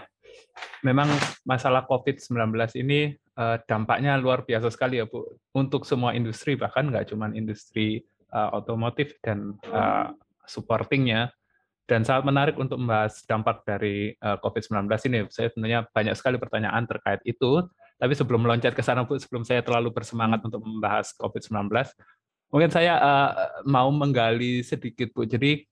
memang 0.87 1.11
masalah 1.43 1.83
COVID-19 1.91 2.55
ini 2.79 3.19
uh, 3.35 3.59
dampaknya 3.67 4.15
luar 4.15 4.47
biasa 4.47 4.71
sekali 4.71 5.03
ya 5.03 5.05
Bu, 5.09 5.35
untuk 5.51 5.83
semua 5.83 6.15
industri, 6.15 6.55
bahkan 6.55 6.87
nggak 6.87 7.11
cuma 7.11 7.33
industri 7.35 8.05
uh, 8.31 8.55
otomotif 8.55 9.17
dan 9.19 9.59
uh, 9.73 10.15
supportingnya, 10.47 11.33
dan 11.91 12.07
sangat 12.07 12.23
menarik 12.23 12.55
untuk 12.55 12.79
membahas 12.79 13.19
dampak 13.27 13.67
dari 13.67 14.15
uh, 14.23 14.33
eh, 14.33 14.37
COVID-19 14.39 14.87
ini. 15.11 15.27
Saya 15.27 15.51
sebenarnya 15.51 15.83
banyak 15.91 16.15
sekali 16.15 16.39
pertanyaan 16.39 16.87
terkait 16.87 17.19
itu, 17.27 17.67
tapi 17.99 18.15
sebelum 18.15 18.47
meloncat 18.47 18.71
ke 18.71 18.79
sana, 18.79 19.03
Bu, 19.03 19.19
sebelum 19.19 19.43
saya 19.43 19.59
terlalu 19.59 19.91
bersemangat 19.91 20.39
hmm. 20.39 20.47
untuk 20.47 20.63
membahas 20.63 21.11
COVID-19, 21.19 21.67
mungkin 22.47 22.71
saya 22.71 22.95
uh, 22.95 23.31
mau 23.67 23.91
menggali 23.91 24.63
sedikit, 24.63 25.11
Bu. 25.11 25.27
Jadi, 25.27 25.67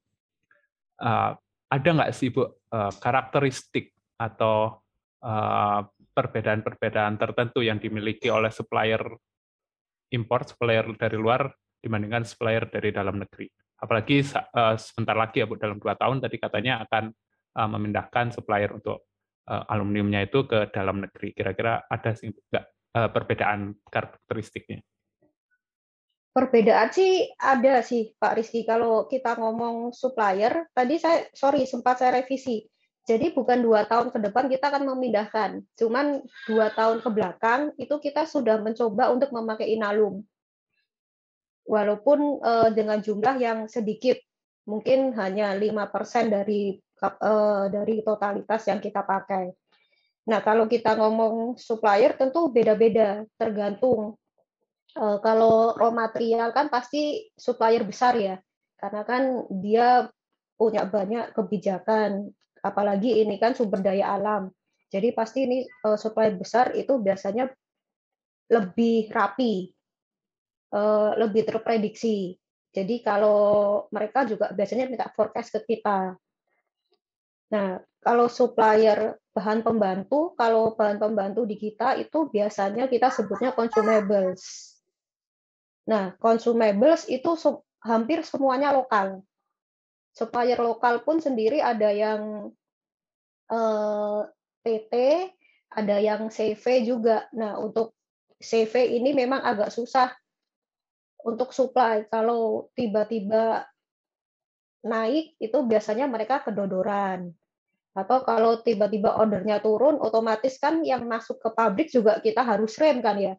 uh, 0.99 1.39
ada 1.71 1.87
nggak 1.87 2.11
sih, 2.11 2.35
Bu, 2.35 2.43
uh, 2.43 2.91
karakteristik 2.99 3.95
atau 4.19 4.83
perbedaan-perbedaan 6.15 7.19
tertentu 7.19 7.59
yang 7.59 7.75
dimiliki 7.75 8.31
oleh 8.31 8.47
supplier 8.55 9.03
impor, 10.15 10.47
supplier 10.47 10.87
dari 10.95 11.19
luar, 11.19 11.51
dibandingkan 11.83 12.23
supplier 12.23 12.71
dari 12.71 12.95
dalam 12.95 13.19
negeri? 13.19 13.58
Apalagi 13.79 14.21
uh, 14.35 14.75
sebentar 14.75 15.15
lagi 15.15 15.41
ya 15.41 15.47
Bu 15.47 15.55
dalam 15.55 15.79
dua 15.79 15.95
tahun 15.95 16.19
tadi 16.19 16.37
katanya 16.37 16.83
akan 16.85 17.15
uh, 17.55 17.69
memindahkan 17.71 18.35
supplier 18.35 18.69
untuk 18.75 19.07
uh, 19.47 19.63
aluminiumnya 19.71 20.27
itu 20.27 20.45
ke 20.45 20.69
dalam 20.69 21.01
negeri. 21.01 21.33
Kira-kira 21.33 21.87
ada 21.87 22.11
sih 22.13 22.29
enggak 22.29 22.65
uh, 22.95 23.09
perbedaan 23.09 23.75
karakteristiknya? 23.87 24.83
Perbedaan 26.29 26.93
sih 26.93 27.25
ada 27.41 27.81
sih 27.81 28.13
Pak 28.15 28.37
Rizky. 28.37 28.61
Kalau 28.61 29.09
kita 29.09 29.33
ngomong 29.35 29.91
supplier, 29.97 30.69
tadi 30.77 31.01
saya 31.01 31.25
sorry 31.33 31.65
sempat 31.65 31.99
saya 31.99 32.21
revisi. 32.21 32.69
Jadi 33.09 33.33
bukan 33.33 33.65
dua 33.65 33.89
tahun 33.89 34.13
ke 34.13 34.29
depan 34.29 34.45
kita 34.45 34.69
akan 34.69 34.85
memindahkan, 34.93 35.65
cuman 35.73 36.21
dua 36.45 36.69
tahun 36.77 37.01
ke 37.01 37.09
belakang 37.09 37.73
itu 37.81 37.97
kita 37.97 38.29
sudah 38.29 38.61
mencoba 38.61 39.09
untuk 39.09 39.33
memakai 39.33 39.73
inalum 39.73 40.21
walaupun 41.69 42.41
uh, 42.41 42.73
dengan 42.73 42.97
jumlah 42.97 43.37
yang 43.37 43.59
sedikit, 43.69 44.17
mungkin 44.65 45.13
hanya 45.13 45.53
lima 45.53 45.85
persen 45.93 46.33
dari 46.33 46.73
uh, 47.05 47.69
dari 47.69 48.01
totalitas 48.01 48.65
yang 48.65 48.81
kita 48.81 49.05
pakai. 49.05 49.53
Nah, 50.25 50.41
kalau 50.41 50.65
kita 50.65 50.97
ngomong 50.97 51.61
supplier 51.61 52.17
tentu 52.17 52.49
beda-beda, 52.49 53.21
tergantung. 53.37 54.17
Uh, 54.97 55.21
kalau 55.21 55.77
raw 55.77 55.93
material 55.93 56.49
kan 56.49 56.73
pasti 56.73 57.29
supplier 57.37 57.85
besar 57.85 58.17
ya, 58.17 58.41
karena 58.81 59.05
kan 59.05 59.45
dia 59.61 60.09
punya 60.57 60.89
banyak 60.89 61.37
kebijakan, 61.37 62.33
apalagi 62.65 63.21
ini 63.21 63.37
kan 63.37 63.53
sumber 63.53 63.85
daya 63.85 64.17
alam. 64.17 64.49
Jadi 64.89 65.13
pasti 65.13 65.45
ini 65.45 65.61
uh, 65.85 65.93
supplier 65.93 66.33
besar 66.33 66.73
itu 66.73 66.97
biasanya 66.97 67.45
lebih 68.49 69.13
rapi 69.13 69.69
uh, 70.73 71.11
lebih 71.17 71.45
terprediksi. 71.45 72.37
Jadi 72.69 73.01
kalau 73.01 73.85
mereka 73.89 74.25
juga 74.29 74.53
biasanya 74.53 74.85
minta 74.85 75.09
forecast 75.09 75.57
ke 75.57 75.75
kita. 75.75 76.13
Nah, 77.49 77.81
kalau 77.99 78.29
supplier 78.29 79.17
bahan 79.33 79.65
pembantu, 79.65 80.37
kalau 80.37 80.77
bahan 80.77 81.01
pembantu 81.01 81.49
di 81.49 81.57
kita 81.57 81.97
itu 81.97 82.29
biasanya 82.29 82.85
kita 82.85 83.09
sebutnya 83.09 83.51
consumables. 83.57 84.77
Nah, 85.89 86.13
consumables 86.21 87.09
itu 87.09 87.33
hampir 87.81 88.21
semuanya 88.21 88.69
lokal. 88.69 89.25
Supplier 90.13 90.61
lokal 90.61 91.01
pun 91.01 91.17
sendiri 91.17 91.57
ada 91.57 91.89
yang 91.89 92.53
eh, 93.49 94.21
PT, 94.61 94.93
ada 95.73 95.97
yang 95.97 96.29
CV 96.29 96.85
juga. 96.85 97.25
Nah, 97.33 97.57
untuk 97.57 97.97
CV 98.37 99.01
ini 99.01 99.17
memang 99.17 99.41
agak 99.41 99.73
susah 99.73 100.13
untuk 101.23 101.51
supply. 101.51 102.07
Kalau 102.07 102.71
tiba-tiba 102.75 103.67
naik 104.85 105.35
itu 105.39 105.57
biasanya 105.63 106.07
mereka 106.07 106.43
kedodoran. 106.43 107.31
Atau 107.97 108.23
kalau 108.23 108.61
tiba-tiba 108.63 109.17
ordernya 109.17 109.59
turun, 109.59 109.99
otomatis 109.99 110.55
kan 110.61 110.85
yang 110.85 111.03
masuk 111.09 111.41
ke 111.41 111.49
pabrik 111.51 111.89
juga 111.91 112.21
kita 112.23 112.45
harus 112.45 112.77
rem 112.79 113.03
kan 113.03 113.19
ya. 113.19 113.35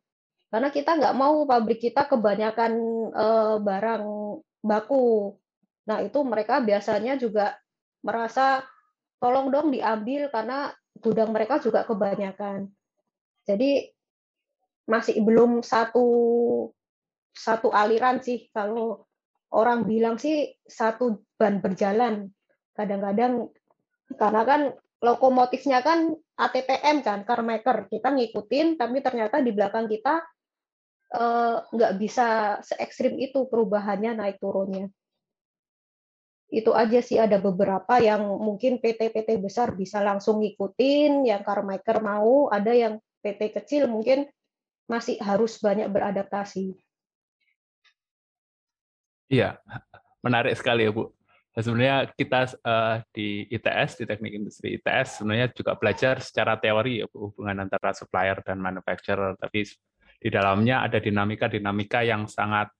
Karena 0.50 0.68
kita 0.75 0.99
nggak 0.99 1.16
mau 1.16 1.46
pabrik 1.46 1.78
kita 1.78 2.10
kebanyakan 2.10 2.72
eh, 3.14 3.56
barang 3.62 4.04
baku. 4.60 5.38
Nah 5.88 6.04
itu 6.04 6.18
mereka 6.26 6.60
biasanya 6.60 7.16
juga 7.16 7.56
merasa 8.04 8.66
tolong 9.22 9.52
dong 9.52 9.70
diambil 9.72 10.28
karena 10.28 10.75
gudang 10.99 11.30
mereka 11.30 11.62
juga 11.62 11.87
kebanyakan. 11.87 12.68
Jadi 13.46 13.88
masih 14.90 15.22
belum 15.22 15.62
satu 15.62 16.06
satu 17.34 17.70
aliran 17.70 18.20
sih. 18.20 18.50
Kalau 18.50 19.06
orang 19.54 19.87
bilang 19.87 20.16
sih 20.16 20.54
satu 20.66 21.22
ban 21.38 21.58
berjalan. 21.58 22.30
Kadang-kadang 22.75 23.50
karena 24.14 24.42
kan 24.46 24.60
lokomotifnya 25.00 25.80
kan 25.80 26.12
ATPM 26.37 27.00
kan 27.00 27.25
car 27.25 27.40
maker 27.40 27.88
kita 27.88 28.12
ngikutin 28.12 28.76
tapi 28.76 29.00
ternyata 29.00 29.40
di 29.40 29.52
belakang 29.54 29.88
kita 29.88 30.20
eh, 31.14 31.56
nggak 31.64 31.92
bisa 31.96 32.58
se 32.60 32.76
ekstrim 32.78 33.16
itu 33.18 33.46
perubahannya 33.50 34.18
naik 34.18 34.38
turunnya. 34.38 34.90
Itu 36.50 36.75
aja 36.75 36.99
sih 36.99 37.14
ada 37.14 37.38
beberapa 37.38 38.02
yang 38.02 38.26
mungkin 38.26 38.82
PT-PT 38.82 39.38
besar 39.38 39.70
bisa 39.78 40.02
langsung 40.02 40.42
ngikutin 40.42 41.22
yang 41.22 41.46
car 41.46 41.62
maker 41.62 42.02
mau 42.02 42.50
ada 42.50 42.75
yang 42.75 42.99
PT 43.22 43.54
kecil 43.54 43.87
mungkin 43.87 44.26
masih 44.90 45.22
harus 45.22 45.62
banyak 45.62 45.87
beradaptasi 45.87 46.75
Iya, 49.30 49.62
menarik 50.26 50.58
sekali 50.58 50.82
ya 50.82 50.90
Bu. 50.90 51.14
Sebenarnya 51.54 52.10
kita 52.14 52.50
uh, 52.66 52.99
di 53.14 53.46
ITS, 53.46 54.02
di 54.02 54.04
Teknik 54.06 54.34
Industri 54.34 54.75
ITS, 54.78 55.22
sebenarnya 55.22 55.50
juga 55.54 55.78
belajar 55.78 56.18
secara 56.18 56.58
teori 56.58 57.02
ya 57.02 57.06
Bu, 57.06 57.30
hubungan 57.30 57.62
antara 57.62 57.94
supplier 57.94 58.42
dan 58.42 58.58
manufacturer. 58.58 59.38
Tapi 59.38 59.70
di 60.18 60.28
dalamnya 60.28 60.82
ada 60.82 60.99
dinamika-dinamika 60.99 62.02
yang 62.02 62.26
sangat 62.26 62.75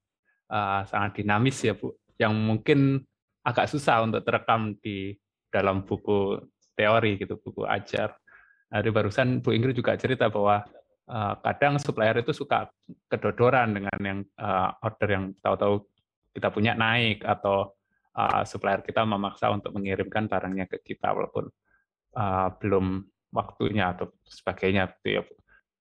uh, 0.51 0.83
sangat 0.91 1.23
dinamis 1.23 1.63
ya 1.63 1.79
Bu, 1.79 1.95
yang 2.19 2.35
mungkin 2.35 2.99
agak 3.47 3.71
susah 3.71 4.03
untuk 4.03 4.27
terekam 4.27 4.75
di 4.83 5.15
dalam 5.55 5.87
buku 5.87 6.35
teori 6.75 7.15
gitu, 7.15 7.39
buku 7.39 7.63
ajar. 7.63 8.19
Barusan 8.71 9.43
Bu 9.43 9.51
Ingrid 9.55 9.79
juga 9.79 9.99
cerita 9.99 10.31
bahwa 10.31 10.63
uh, 11.11 11.35
kadang 11.43 11.79
supplier 11.83 12.23
itu 12.23 12.31
suka 12.31 12.71
kedodoran 13.11 13.75
dengan 13.75 13.99
yang 13.99 14.21
uh, 14.39 14.79
order 14.83 15.09
yang 15.11 15.25
tahu-tahu 15.43 15.90
kita 16.31 16.49
punya 16.55 16.79
naik 16.79 17.27
atau 17.27 17.75
uh, 18.15 18.43
supplier 18.47 18.83
kita 18.83 19.03
memaksa 19.03 19.51
untuk 19.51 19.75
mengirimkan 19.75 20.27
barangnya 20.31 20.67
ke 20.71 20.83
kita 20.83 21.11
walaupun 21.15 21.51
uh, 22.17 22.49
belum 22.59 23.05
waktunya 23.31 23.95
atau 23.95 24.11
sebagainya 24.27 24.91
gitu 25.01 25.21
ya. 25.21 25.23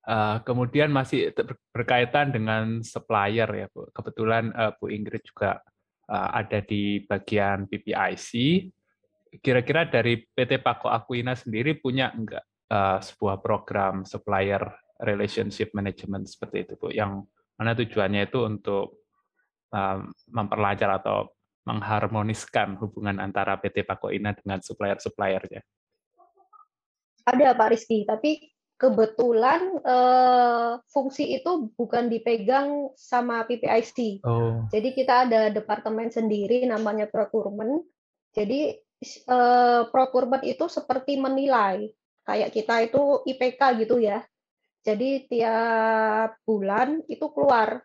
Uh, 0.10 0.42
kemudian 0.42 0.90
masih 0.90 1.30
berkaitan 1.70 2.34
dengan 2.34 2.82
supplier 2.82 3.46
ya 3.46 3.68
Bu. 3.70 3.90
Kebetulan 3.94 4.50
uh, 4.58 4.74
Bu 4.74 4.90
Ingrid 4.90 5.22
juga 5.22 5.62
uh, 6.10 6.30
ada 6.34 6.66
di 6.66 7.04
bagian 7.06 7.70
PPIC. 7.70 8.30
Kira-kira 9.46 9.86
dari 9.86 10.26
PT 10.26 10.66
Pako 10.66 10.90
Akuina 10.90 11.38
sendiri 11.38 11.78
punya 11.78 12.10
enggak 12.10 12.42
uh, 12.74 12.98
sebuah 12.98 13.38
program 13.46 14.02
supplier 14.02 14.66
relationship 15.06 15.70
management 15.78 16.26
seperti 16.26 16.66
itu 16.66 16.74
Bu, 16.80 16.90
yang 16.90 17.30
mana 17.60 17.78
tujuannya 17.78 18.26
itu 18.32 18.40
untuk 18.50 18.99
memperlancar 20.30 21.02
atau 21.02 21.30
mengharmoniskan 21.70 22.82
hubungan 22.82 23.22
antara 23.22 23.54
PT 23.62 23.86
Pako 23.86 24.10
Ina 24.10 24.34
dengan 24.34 24.58
supplier-suppliernya? 24.64 25.62
Ada 27.30 27.54
Pak 27.54 27.68
Rizky, 27.70 28.10
tapi 28.10 28.50
kebetulan 28.80 29.76
uh, 29.84 30.80
fungsi 30.90 31.36
itu 31.36 31.70
bukan 31.76 32.08
dipegang 32.08 32.96
sama 32.96 33.44
PPIC. 33.44 34.24
Oh. 34.24 34.66
Jadi 34.72 34.96
kita 34.96 35.28
ada 35.28 35.52
departemen 35.52 36.10
sendiri 36.10 36.64
namanya 36.66 37.06
procurement. 37.06 37.84
Jadi 38.34 38.72
uh, 39.28 39.84
procurement 39.92 40.42
itu 40.48 40.66
seperti 40.72 41.20
menilai 41.20 41.92
kayak 42.24 42.50
kita 42.56 42.76
itu 42.88 43.28
IPK 43.28 43.62
gitu 43.84 44.00
ya. 44.00 44.24
Jadi 44.80 45.28
tiap 45.28 46.40
bulan 46.48 47.04
itu 47.12 47.28
keluar 47.36 47.84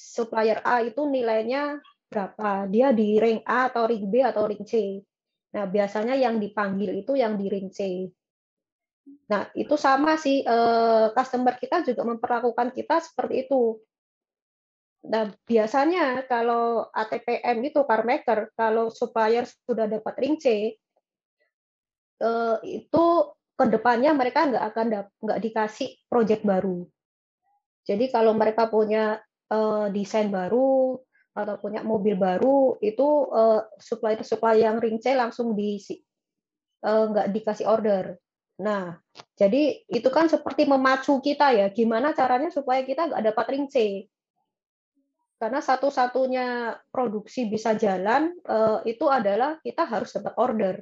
supplier 0.00 0.64
A 0.64 0.80
itu 0.80 1.04
nilainya 1.04 1.76
berapa. 2.08 2.66
Dia 2.72 2.96
di 2.96 3.20
ring 3.20 3.44
A 3.44 3.68
atau 3.68 3.84
ring 3.84 4.08
B 4.08 4.24
atau 4.24 4.48
ring 4.48 4.64
C. 4.64 4.98
Nah, 5.52 5.68
biasanya 5.68 6.16
yang 6.16 6.40
dipanggil 6.40 7.04
itu 7.04 7.12
yang 7.14 7.36
di 7.36 7.46
ring 7.52 7.68
C. 7.68 8.08
Nah, 9.30 9.46
itu 9.54 9.74
sama 9.78 10.16
sih 10.16 10.42
eh, 10.42 11.06
customer 11.12 11.54
kita 11.60 11.86
juga 11.86 12.02
memperlakukan 12.08 12.74
kita 12.74 12.98
seperti 13.04 13.46
itu. 13.46 13.78
Nah, 15.06 15.32
biasanya 15.48 16.28
kalau 16.28 16.90
ATPM 16.92 17.64
itu 17.64 17.80
car 17.88 18.04
maker, 18.04 18.52
kalau 18.52 18.92
supplier 18.92 19.48
sudah 19.64 19.88
dapat 19.88 20.14
ring 20.20 20.36
C, 20.36 20.76
eh, 22.20 22.56
itu 22.66 23.04
ke 23.56 23.64
depannya 23.68 24.16
mereka 24.16 24.48
nggak 24.48 24.64
akan 24.72 24.86
nggak 25.20 25.40
dikasih 25.40 25.88
project 26.08 26.42
baru. 26.48 26.88
Jadi 27.84 28.12
kalau 28.12 28.32
mereka 28.36 28.68
punya 28.68 29.20
eh, 29.50 29.86
desain 29.92 30.30
baru 30.30 30.96
atau 31.30 31.54
punya 31.62 31.82
mobil 31.86 32.18
baru, 32.18 32.74
itu 32.82 33.06
supplier-supplier 33.78 34.66
yang 34.66 34.82
ring 34.82 34.98
C 34.98 35.14
langsung 35.14 35.54
di 35.54 35.78
nggak 36.82 37.30
dikasih 37.30 37.70
order. 37.70 38.18
Nah, 38.60 38.92
jadi 39.40 39.88
itu 39.88 40.08
kan 40.12 40.28
seperti 40.28 40.68
memacu 40.68 41.16
kita 41.24 41.54
ya, 41.56 41.72
gimana 41.72 42.12
caranya 42.12 42.52
supaya 42.52 42.84
kita 42.84 43.08
nggak 43.08 43.24
dapat 43.32 43.46
ring 43.56 43.66
C. 43.72 44.04
Karena 45.40 45.64
satu-satunya 45.64 46.76
produksi 46.92 47.48
bisa 47.48 47.72
jalan 47.72 48.36
eh, 48.44 48.78
itu 48.92 49.08
adalah 49.08 49.56
kita 49.64 49.88
harus 49.88 50.12
dapat 50.12 50.34
order. 50.36 50.74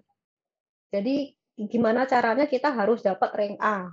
Jadi 0.91 1.31
gimana 1.55 2.09
caranya 2.11 2.51
kita 2.51 2.75
harus 2.75 2.99
dapat 3.07 3.31
ring 3.39 3.55
A. 3.63 3.87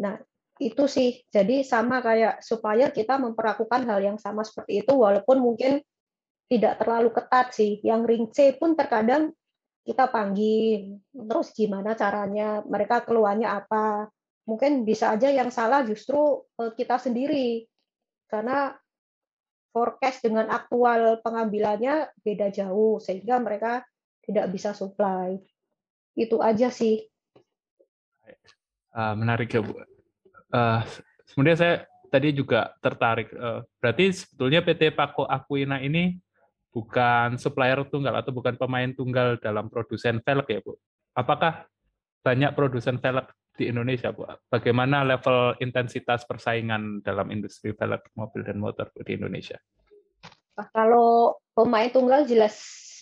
Nah, 0.00 0.16
itu 0.62 0.84
sih. 0.86 1.22
Jadi 1.30 1.66
sama 1.66 1.98
kayak 1.98 2.38
supaya 2.44 2.90
kita 2.94 3.18
memperlakukan 3.18 3.86
hal 3.90 4.00
yang 4.02 4.18
sama 4.20 4.46
seperti 4.46 4.86
itu 4.86 4.94
walaupun 4.94 5.42
mungkin 5.42 5.82
tidak 6.46 6.78
terlalu 6.78 7.10
ketat 7.10 7.50
sih. 7.50 7.82
Yang 7.82 8.00
ring 8.06 8.26
C 8.30 8.54
pun 8.54 8.78
terkadang 8.78 9.34
kita 9.84 10.08
panggil, 10.08 10.96
terus 11.12 11.52
gimana 11.52 11.92
caranya, 11.92 12.64
mereka 12.64 13.04
keluarnya 13.04 13.60
apa. 13.60 14.08
Mungkin 14.48 14.84
bisa 14.84 15.12
aja 15.12 15.28
yang 15.28 15.52
salah 15.52 15.84
justru 15.84 16.44
eh, 16.60 16.72
kita 16.72 16.96
sendiri, 16.96 17.68
karena 18.28 18.72
forecast 19.74 20.24
dengan 20.24 20.48
aktual 20.48 21.20
pengambilannya 21.20 22.16
beda 22.22 22.48
jauh, 22.48 22.96
sehingga 22.96 23.36
mereka 23.42 23.84
tidak 24.24 24.48
bisa 24.52 24.72
supply. 24.72 25.36
Itu 26.16 26.40
aja 26.40 26.72
sih. 26.72 27.04
Ah, 28.94 29.12
menarik 29.12 29.52
ya, 29.52 29.60
Bu. 29.60 29.93
Uh, 30.54 30.86
kemudian 31.34 31.58
saya 31.58 31.74
tadi 32.14 32.30
juga 32.30 32.70
tertarik, 32.78 33.34
uh, 33.34 33.66
berarti 33.82 34.14
sebetulnya 34.14 34.62
PT 34.62 34.94
Pako 34.94 35.26
Akuina 35.26 35.82
ini 35.82 36.14
bukan 36.70 37.34
supplier 37.42 37.82
tunggal 37.90 38.14
atau 38.22 38.30
bukan 38.30 38.54
pemain 38.54 38.90
tunggal 38.94 39.34
dalam 39.42 39.66
produsen 39.66 40.22
velg 40.22 40.46
ya 40.46 40.62
Bu. 40.62 40.78
Apakah 41.18 41.66
banyak 42.22 42.54
produsen 42.54 43.02
velg 43.02 43.26
di 43.58 43.66
Indonesia 43.66 44.14
Bu? 44.14 44.30
Bagaimana 44.46 45.02
level 45.02 45.58
intensitas 45.58 46.22
persaingan 46.22 47.02
dalam 47.02 47.34
industri 47.34 47.74
velg 47.74 48.02
mobil 48.14 48.46
dan 48.46 48.62
motor 48.62 48.90
di 49.02 49.18
Indonesia? 49.18 49.58
Kalau 50.54 51.38
pemain 51.50 51.90
tunggal 51.90 52.26
jelas 52.30 52.58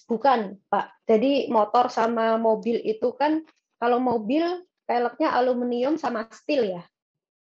bukan 0.09 0.57
Pak. 0.69 1.05
Jadi 1.09 1.49
motor 1.49 1.89
sama 1.89 2.37
mobil 2.37 2.81
itu 2.85 3.13
kan 3.17 3.45
kalau 3.81 4.01
mobil 4.01 4.45
velgnya 4.85 5.33
aluminium 5.33 5.97
sama 5.97 6.29
steel 6.33 6.81
ya. 6.81 6.85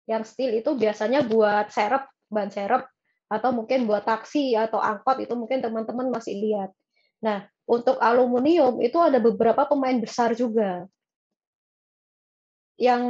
Yang 0.08 0.34
steel 0.34 0.56
itu 0.56 0.72
biasanya 0.72 1.20
buat 1.28 1.68
serep, 1.68 2.08
ban 2.32 2.48
serep 2.48 2.88
atau 3.28 3.52
mungkin 3.52 3.84
buat 3.84 4.08
taksi 4.08 4.56
atau 4.56 4.80
angkot 4.80 5.20
itu 5.20 5.36
mungkin 5.36 5.60
teman-teman 5.60 6.08
masih 6.08 6.32
lihat. 6.40 6.72
Nah, 7.20 7.44
untuk 7.68 8.00
aluminium 8.00 8.80
itu 8.80 8.96
ada 8.96 9.20
beberapa 9.20 9.68
pemain 9.68 10.00
besar 10.00 10.32
juga. 10.32 10.88
Yang 12.80 13.04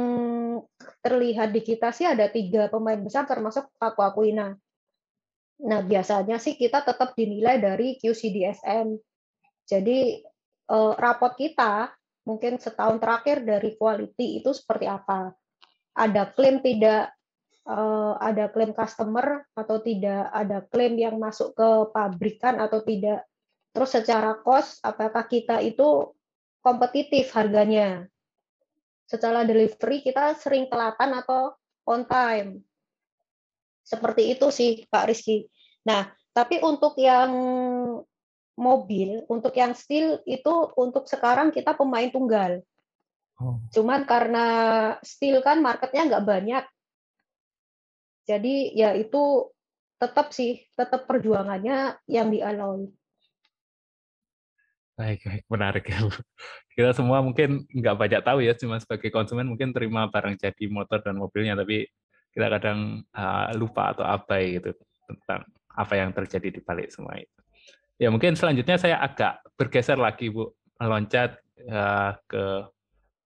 terlihat 0.99 1.55
di 1.55 1.61
kita 1.63 1.95
sih 1.95 2.03
ada 2.03 2.27
tiga 2.27 2.67
pemain 2.67 2.99
besar 2.99 3.23
termasuk 3.23 3.71
Paku 3.79 4.03
Akuina. 4.03 4.59
Nah, 5.63 5.79
biasanya 5.83 6.35
sih 6.35 6.59
kita 6.59 6.83
tetap 6.83 7.15
dinilai 7.15 7.55
dari 7.63 7.95
QCDSM. 7.95 8.99
Jadi 9.63 10.19
eh, 10.67 10.93
rapot 10.99 11.31
kita 11.39 11.95
mungkin 12.27 12.59
setahun 12.59 12.99
terakhir 12.99 13.47
dari 13.47 13.79
quality 13.79 14.43
itu 14.43 14.51
seperti 14.51 14.89
apa. 14.89 15.31
Ada 15.93 16.31
klaim 16.31 16.61
tidak 16.61 17.13
uh, 17.69 18.17
ada 18.17 18.49
klaim 18.49 18.73
customer 18.73 19.45
atau 19.53 19.77
tidak, 19.79 20.29
ada 20.33 20.65
klaim 20.73 20.97
yang 20.97 21.21
masuk 21.21 21.53
ke 21.53 21.69
pabrikan 21.93 22.57
atau 22.57 22.81
tidak. 22.81 23.23
Terus 23.69 23.91
secara 23.93 24.33
cost, 24.41 24.81
apakah 24.81 25.29
kita 25.29 25.61
itu 25.61 26.09
kompetitif 26.65 27.29
harganya? 27.37 28.09
Secara 29.05 29.45
delivery 29.45 30.01
kita 30.05 30.37
sering 30.37 30.69
telatan 30.69 31.13
atau 31.17 31.53
on 31.85 32.05
time. 32.05 32.61
Seperti 33.85 34.37
itu 34.37 34.53
sih 34.53 34.85
Pak 34.85 35.09
Rizky. 35.09 35.49
Nah, 35.85 36.13
tapi 36.29 36.61
untuk 36.61 36.93
yang 37.01 37.33
mobil, 38.53 39.25
untuk 39.31 39.55
yang 39.57 39.73
steel 39.73 40.21
itu 40.29 40.53
untuk 40.77 41.09
sekarang 41.09 41.49
kita 41.49 41.73
pemain 41.73 42.11
tunggal. 42.13 42.61
Oh. 43.39 43.63
Cuman 43.71 44.03
karena 44.03 44.45
steel 44.99 45.39
kan 45.39 45.63
marketnya 45.63 46.11
nggak 46.11 46.27
banyak, 46.27 46.63
jadi 48.27 48.55
ya 48.75 48.89
itu 48.99 49.47
tetap 49.99 50.31
sih, 50.35 50.63
tetap 50.75 51.07
perjuangannya 51.07 51.97
yang 52.07 52.27
dialami. 52.31 52.91
Baik, 54.99 55.23
baik, 55.23 55.43
menarik 55.47 55.85
ya. 55.87 55.99
Kita 56.75 56.91
semua 56.91 57.23
mungkin 57.23 57.63
nggak 57.71 57.95
banyak 57.95 58.21
tahu 58.23 58.43
ya, 58.43 58.51
cuma 58.59 58.79
sebagai 58.79 59.07
konsumen 59.11 59.47
mungkin 59.47 59.71
terima 59.71 60.11
barang 60.11 60.35
jadi 60.35 60.67
motor 60.67 60.99
dan 60.99 61.15
mobilnya, 61.15 61.55
tapi 61.55 61.87
kita 62.29 62.47
kadang 62.47 63.01
uh, 63.15 63.49
lupa 63.57 63.95
atau 63.95 64.05
abai 64.05 64.61
gitu 64.61 64.77
tentang 65.09 65.47
apa 65.73 65.93
yang 65.97 66.13
terjadi 66.13 66.59
di 66.59 66.61
balik 66.61 66.93
semua 66.93 67.17
itu. 67.17 67.39
Ya 67.99 68.07
mungkin 68.13 68.37
selanjutnya 68.37 68.79
saya 68.79 69.01
agak 69.01 69.43
bergeser 69.59 69.99
lagi 69.99 70.31
Bu, 70.31 70.53
meloncat 70.79 71.35
uh, 71.67 72.15
ke 72.29 72.43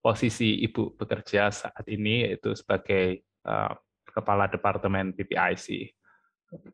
posisi 0.03 0.59
Ibu 0.67 0.99
bekerja 0.99 1.47
saat 1.47 1.87
ini 1.87 2.27
yaitu 2.27 2.51
sebagai 2.51 3.23
uh, 3.47 3.71
Kepala 4.03 4.51
Departemen 4.51 5.15
PPIC. 5.15 5.95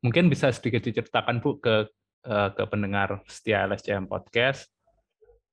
Mungkin 0.01 0.27
bisa 0.27 0.51
sedikit 0.51 0.83
diceritakan 0.83 1.39
Bu 1.39 1.55
ke 1.63 1.87
eh, 2.27 2.49
ke 2.51 2.63
pendengar 2.67 3.23
setia 3.31 3.63
LSCM 3.63 4.11
Podcast, 4.11 4.67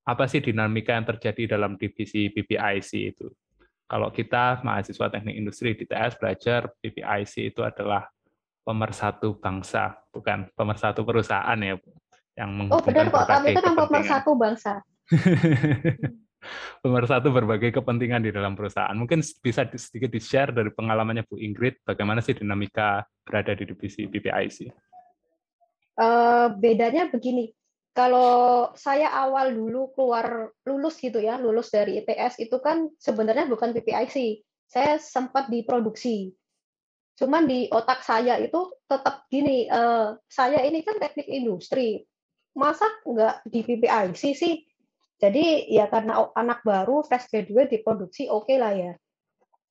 apa 0.02 0.26
sih 0.26 0.42
dinamika 0.42 0.98
yang 0.98 1.06
terjadi 1.06 1.54
dalam 1.54 1.78
divisi 1.78 2.26
PPIC 2.34 2.90
itu? 3.14 3.30
kalau 3.86 4.10
kita 4.10 4.60
mahasiswa 4.66 5.06
teknik 5.06 5.38
industri 5.38 5.78
di 5.78 5.86
TS 5.86 6.18
belajar 6.18 6.66
PPIC 6.82 7.54
itu 7.54 7.62
adalah 7.62 8.10
pemersatu 8.66 9.38
bangsa, 9.38 9.94
bukan 10.10 10.50
pemersatu 10.58 11.06
perusahaan 11.06 11.54
ya, 11.54 11.78
yang 12.34 12.50
menghubungkan 12.50 12.82
oh, 12.82 12.86
benar 12.90 13.06
kok, 13.14 13.26
kami 13.30 13.48
itu 13.54 13.70
pemersatu 13.78 14.30
bangsa. 14.34 14.72
pemersatu 16.80 17.32
berbagai 17.32 17.74
kepentingan 17.74 18.24
di 18.24 18.30
dalam 18.30 18.54
perusahaan. 18.54 18.94
Mungkin 18.94 19.20
bisa 19.20 19.66
sedikit 19.74 20.10
di-share 20.12 20.52
dari 20.52 20.70
pengalamannya 20.70 21.26
Bu 21.26 21.40
Ingrid, 21.40 21.82
bagaimana 21.82 22.20
sih 22.20 22.36
dinamika 22.36 23.04
berada 23.22 23.52
di 23.54 23.64
divisi 23.66 24.06
PPIC? 24.06 24.56
Uh, 25.96 26.04
eh, 26.04 26.46
bedanya 26.60 27.08
begini, 27.08 27.50
kalau 27.96 28.68
saya 28.76 29.08
awal 29.08 29.56
dulu 29.56 29.88
keluar 29.96 30.52
lulus 30.68 31.00
gitu 31.00 31.16
ya, 31.16 31.40
lulus 31.40 31.72
dari 31.72 31.96
ITS 32.04 32.44
itu 32.44 32.60
kan 32.60 32.92
sebenarnya 33.00 33.48
bukan 33.48 33.72
PPIC. 33.72 34.44
Saya 34.68 35.00
sempat 35.00 35.48
diproduksi. 35.48 36.36
Cuman 37.16 37.48
di 37.48 37.72
otak 37.72 38.04
saya 38.04 38.36
itu 38.36 38.76
tetap 38.84 39.24
gini, 39.32 39.64
uh, 39.72 40.12
saya 40.28 40.60
ini 40.68 40.84
kan 40.84 41.00
teknik 41.00 41.24
industri. 41.24 42.04
Masa 42.52 42.84
nggak 43.08 43.48
di 43.48 43.64
PPIC 43.64 44.22
sih? 44.36 44.65
Jadi 45.16 45.72
ya 45.72 45.88
karena 45.88 46.28
anak 46.36 46.60
baru 46.60 47.00
fresh 47.00 47.32
graduate 47.32 47.72
diproduksi 47.72 48.28
oke 48.28 48.48
okay 48.48 48.56
lah 48.60 48.72
ya. 48.76 48.92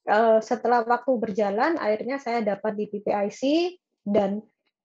Uh, 0.05 0.37
setelah 0.37 0.85
waktu 0.85 1.17
berjalan 1.17 1.81
akhirnya 1.81 2.21
saya 2.21 2.41
dapat 2.41 2.77
di 2.77 2.85
PPIC 2.89 3.41
dan 4.05 4.41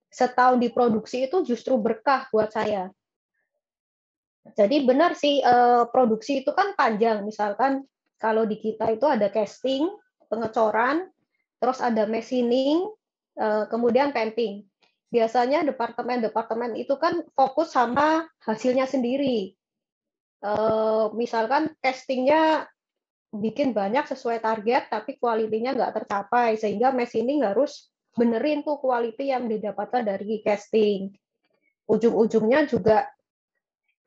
setahun 0.09 0.57
diproduksi 0.61 1.29
itu 1.29 1.45
justru 1.45 1.77
berkah 1.77 2.25
buat 2.33 2.49
saya 2.49 2.89
jadi 4.57 4.83
benar 4.89 5.13
sih 5.15 5.45
uh, 5.45 5.87
produksi 5.93 6.43
itu 6.43 6.51
kan 6.57 6.73
panjang. 6.75 7.23
Misalkan 7.23 7.85
kalau 8.17 8.49
di 8.49 8.57
kita 8.57 8.89
itu 8.93 9.05
ada 9.05 9.29
casting, 9.29 9.87
pengecoran, 10.33 11.09
terus 11.61 11.79
ada 11.85 12.09
machining, 12.09 12.89
uh, 13.37 13.69
kemudian 13.69 14.17
painting. 14.17 14.65
Biasanya 15.11 15.67
departemen-departemen 15.67 16.79
itu 16.79 16.95
kan 16.97 17.27
fokus 17.35 17.75
sama 17.75 18.25
hasilnya 18.47 18.87
sendiri. 18.87 19.59
Uh, 20.41 21.13
misalkan 21.13 21.77
castingnya 21.85 22.65
bikin 23.31 23.77
banyak 23.77 24.09
sesuai 24.09 24.43
target, 24.43 24.91
tapi 24.91 25.21
kualitinya 25.21 25.77
nggak 25.77 26.03
tercapai, 26.03 26.57
sehingga 26.57 26.91
machining 26.91 27.45
harus 27.47 27.93
benerin 28.17 28.67
tuh 28.67 28.81
quality 28.83 29.31
yang 29.31 29.47
didapatkan 29.47 30.03
dari 30.03 30.43
casting. 30.43 31.15
Ujung-ujungnya 31.87 32.67
juga 32.67 33.07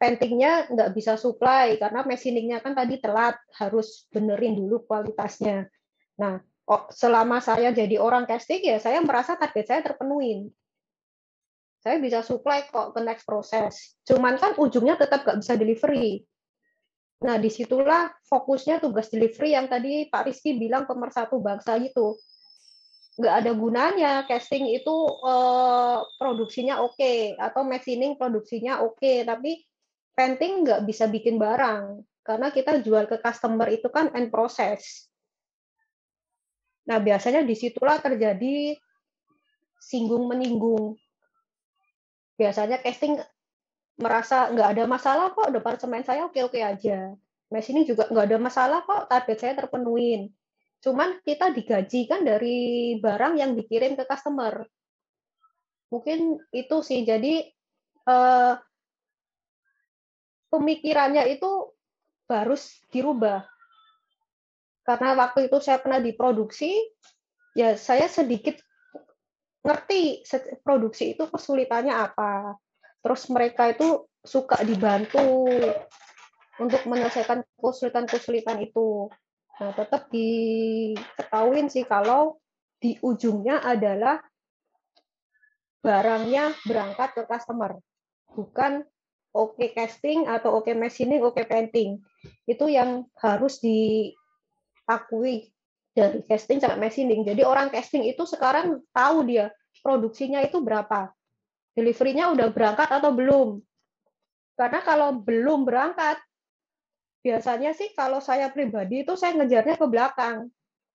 paintingnya 0.01 0.67
nggak 0.67 0.91
bisa 0.91 1.15
supply 1.15 1.79
karena 1.79 2.03
machiningnya 2.03 2.59
kan 2.59 2.75
tadi 2.75 2.99
telat 2.99 3.39
harus 3.55 4.03
benerin 4.11 4.59
dulu 4.59 4.83
kualitasnya. 4.83 5.71
Nah, 6.19 6.43
selama 6.91 7.39
saya 7.39 7.71
jadi 7.71 7.95
orang 7.99 8.27
casting 8.27 8.63
ya 8.63 8.83
saya 8.83 8.99
merasa 8.99 9.39
target 9.39 9.65
saya 9.67 9.81
terpenuhi. 9.83 10.51
Saya 11.83 11.99
bisa 11.99 12.23
supply 12.23 12.63
kok 12.71 12.95
ke 12.95 13.03
next 13.03 13.27
proses. 13.27 13.99
Cuman 14.07 14.39
kan 14.39 14.55
ujungnya 14.55 14.95
tetap 14.95 15.27
nggak 15.27 15.43
bisa 15.43 15.53
delivery. 15.59 16.23
Nah, 17.23 17.35
di 17.39 17.51
situlah 17.51 18.07
fokusnya 18.27 18.79
tugas 18.79 19.11
delivery 19.11 19.55
yang 19.55 19.67
tadi 19.67 20.07
Pak 20.07 20.31
Rizky 20.31 20.55
bilang 20.55 20.87
pemersatu 20.87 21.43
bangsa 21.43 21.75
itu. 21.75 22.15
Nggak 23.19 23.35
ada 23.43 23.51
gunanya 23.51 24.11
casting 24.25 24.71
itu 24.71 24.95
eh, 25.27 25.99
produksinya 26.17 26.79
oke 26.81 26.95
okay, 26.95 27.35
atau 27.35 27.67
machining 27.67 28.15
produksinya 28.15 28.81
oke, 28.81 28.97
okay, 28.97 29.27
tapi 29.27 29.61
painting 30.15 30.63
nggak 30.65 30.81
bisa 30.87 31.05
bikin 31.11 31.37
barang 31.37 32.01
karena 32.23 32.47
kita 32.49 32.79
jual 32.79 33.05
ke 33.05 33.19
customer 33.19 33.67
itu 33.69 33.91
kan 33.91 34.09
end 34.15 34.31
process. 34.31 35.11
Nah 36.87 36.99
biasanya 36.99 37.43
di 37.43 37.55
situlah 37.55 37.99
terjadi 37.99 38.75
singgung 39.83 40.31
meninggung. 40.31 40.95
Biasanya 42.37 42.81
casting 42.81 43.21
merasa 43.97 44.49
nggak 44.49 44.69
ada 44.73 44.83
masalah 44.89 45.27
kok 45.37 45.53
departemen 45.53 46.01
saya 46.01 46.25
oke 46.25 46.39
oke 46.41 46.57
aja. 46.57 47.13
Mes 47.53 47.67
ini 47.69 47.85
juga 47.85 48.09
nggak 48.09 48.25
ada 48.33 48.37
masalah 48.41 48.79
kok 48.81 49.05
target 49.05 49.37
saya 49.37 49.53
terpenuhin. 49.61 50.33
Cuman 50.81 51.21
kita 51.21 51.53
digaji 51.53 52.09
kan 52.09 52.25
dari 52.25 52.97
barang 52.97 53.37
yang 53.37 53.53
dikirim 53.53 53.93
ke 53.93 54.03
customer. 54.09 54.65
Mungkin 55.93 56.41
itu 56.49 56.77
sih. 56.81 57.05
Jadi 57.05 57.45
eh, 58.09 58.53
pemikirannya 60.49 61.23
itu 61.29 61.73
harus 62.27 62.81
dirubah. 62.89 63.45
Karena 64.83 65.15
waktu 65.15 65.47
itu 65.47 65.63
saya 65.63 65.79
pernah 65.79 66.03
diproduksi, 66.03 66.75
ya 67.55 67.79
saya 67.79 68.11
sedikit 68.11 68.59
ngerti 69.63 70.27
produksi 70.61 71.15
itu 71.15 71.23
kesulitannya 71.31 71.95
apa. 71.95 72.59
Terus 72.99 73.27
mereka 73.31 73.71
itu 73.71 74.07
suka 74.23 74.59
dibantu 74.63 75.47
untuk 76.59 76.81
menyelesaikan 76.87 77.43
kesulitan-kesulitan 77.57 78.59
itu. 78.63 79.07
Nah, 79.59 79.71
tetap 79.71 80.11
diketahuin 80.11 81.67
sih 81.71 81.87
kalau 81.87 82.39
di 82.79 82.99
ujungnya 82.99 83.63
adalah 83.63 84.19
barangnya 85.83 86.51
berangkat 86.67 87.15
ke 87.15 87.23
customer, 87.27 87.75
bukan 88.31 88.83
oke 89.35 89.59
okay 89.59 89.71
casting 89.75 90.27
atau 90.27 90.59
oke 90.59 90.67
okay 90.67 90.75
machining, 90.75 91.23
oke 91.23 91.35
okay 91.35 91.45
painting. 91.47 91.99
Itu 92.47 92.67
yang 92.67 93.07
harus 93.19 93.59
diakui 93.63 95.52
dari 95.93 96.25
casting 96.25 96.57
sampai 96.57 96.77
machining. 96.81 97.21
Jadi 97.21 97.45
orang 97.45 97.69
casting 97.69 98.03
itu 98.09 98.25
sekarang 98.25 98.81
tahu 98.91 99.29
dia 99.29 99.53
produksinya 99.85 100.41
itu 100.41 100.59
berapa. 100.59 101.13
Deliverynya 101.73 102.33
udah 102.33 102.49
berangkat 102.53 102.89
atau 102.89 103.13
belum. 103.13 103.61
Karena 104.53 104.81
kalau 104.85 105.17
belum 105.17 105.65
berangkat, 105.65 106.21
biasanya 107.25 107.73
sih 107.73 107.93
kalau 107.97 108.21
saya 108.21 108.49
pribadi 108.53 109.01
itu 109.01 109.17
saya 109.17 109.33
ngejarnya 109.37 109.77
ke 109.77 109.85
belakang. 109.89 110.49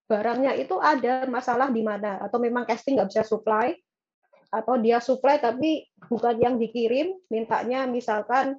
Barangnya 0.07 0.55
itu 0.55 0.79
ada 0.79 1.27
masalah 1.27 1.71
di 1.71 1.83
mana. 1.83 2.23
Atau 2.23 2.39
memang 2.39 2.63
casting 2.67 2.99
nggak 2.99 3.11
bisa 3.11 3.27
supply, 3.27 3.75
atau 4.49 4.81
dia 4.81 4.99
supply 5.03 5.37
tapi 5.37 5.85
bukan 6.09 6.41
yang 6.41 6.55
dikirim, 6.57 7.13
mintanya 7.29 7.85
misalkan 7.85 8.57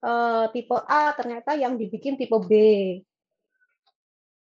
uh, 0.00 0.48
tipe 0.48 0.76
A 0.88 1.12
ternyata 1.12 1.52
yang 1.58 1.76
dibikin 1.76 2.16
tipe 2.16 2.36
B. 2.48 2.52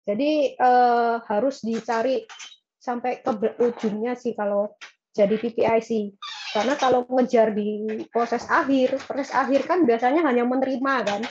Jadi 0.03 0.59
uh, 0.59 1.23
harus 1.31 1.63
dicari 1.63 2.27
sampai 2.75 3.23
ke 3.23 3.31
ujungnya 3.63 4.19
sih 4.19 4.35
kalau 4.35 4.75
jadi 5.15 5.39
PPIC. 5.39 6.19
Karena 6.53 6.75
kalau 6.75 7.07
ngejar 7.07 7.55
di 7.55 8.03
proses 8.11 8.45
akhir, 8.51 8.99
proses 9.07 9.31
akhir 9.31 9.65
kan 9.65 9.87
biasanya 9.87 10.21
hanya 10.27 10.43
menerima 10.43 10.93
kan, 11.01 11.21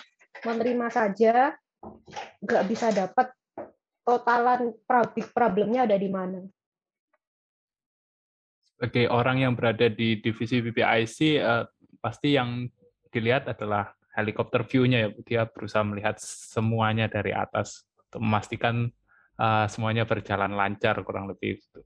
menerima 0.42 0.86
saja, 0.88 1.54
nggak 2.42 2.64
bisa 2.66 2.90
dapat 2.90 3.30
totalan 4.02 4.74
problemnya 5.30 5.86
ada 5.86 5.94
di 5.94 6.10
mana. 6.10 6.42
Sebagai 8.66 9.06
orang 9.14 9.46
yang 9.46 9.54
berada 9.54 9.86
di 9.86 10.18
divisi 10.18 10.58
BPIC 10.58 11.38
uh, 11.38 11.62
eh, 11.62 11.64
pasti 12.02 12.34
yang 12.34 12.66
dilihat 13.14 13.46
adalah 13.46 13.94
helikopter 14.18 14.66
view-nya 14.66 15.06
ya 15.06 15.08
dia 15.22 15.42
berusaha 15.46 15.86
melihat 15.86 16.18
semuanya 16.18 17.06
dari 17.06 17.30
atas 17.30 17.86
memastikan 18.18 18.90
uh, 19.40 19.64
semuanya 19.68 20.04
berjalan 20.04 20.52
lancar 20.52 21.00
kurang 21.06 21.30
lebih 21.30 21.60
itu 21.60 21.80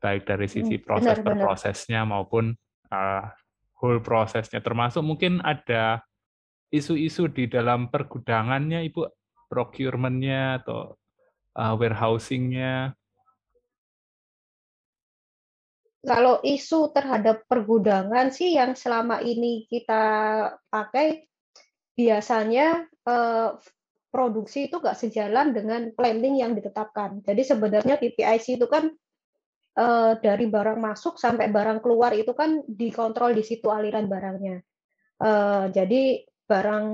baik 0.00 0.24
dari 0.24 0.48
sisi 0.48 0.80
hmm, 0.80 0.84
proses 0.84 1.16
benar, 1.20 1.38
prosesnya 1.38 2.08
maupun 2.08 2.56
uh, 2.88 3.24
whole 3.80 4.00
prosesnya 4.00 4.64
termasuk 4.64 5.04
mungkin 5.04 5.44
ada 5.44 6.00
isu-isu 6.72 7.28
di 7.28 7.50
dalam 7.50 7.90
pergudangannya 7.90 8.86
ibu? 8.86 9.06
Procurement-nya 9.50 10.62
atau 10.62 10.94
uh, 11.58 11.74
warehousing-nya? 11.74 12.94
Kalau 16.00 16.40
isu 16.40 16.94
terhadap 16.96 17.44
pergudangan 17.44 18.32
sih 18.32 18.56
yang 18.56 18.72
selama 18.72 19.20
ini 19.20 19.68
kita 19.68 20.00
pakai 20.72 21.28
biasanya 21.92 22.88
eh, 22.88 23.48
produksi 24.10 24.66
itu 24.66 24.82
nggak 24.82 24.98
sejalan 24.98 25.54
dengan 25.54 25.94
planning 25.94 26.42
yang 26.42 26.52
ditetapkan. 26.58 27.22
Jadi 27.22 27.42
sebenarnya 27.46 27.96
PPIC 27.96 28.58
itu 28.58 28.66
kan 28.66 28.90
eh, 29.78 30.12
dari 30.18 30.46
barang 30.50 30.78
masuk 30.82 31.16
sampai 31.16 31.48
barang 31.48 31.80
keluar 31.80 32.12
itu 32.12 32.34
kan 32.34 32.60
dikontrol 32.66 33.32
di 33.32 33.46
situ 33.46 33.70
aliran 33.70 34.10
barangnya. 34.10 34.58
Eh, 35.22 35.64
jadi 35.70 36.26
barang 36.44 36.86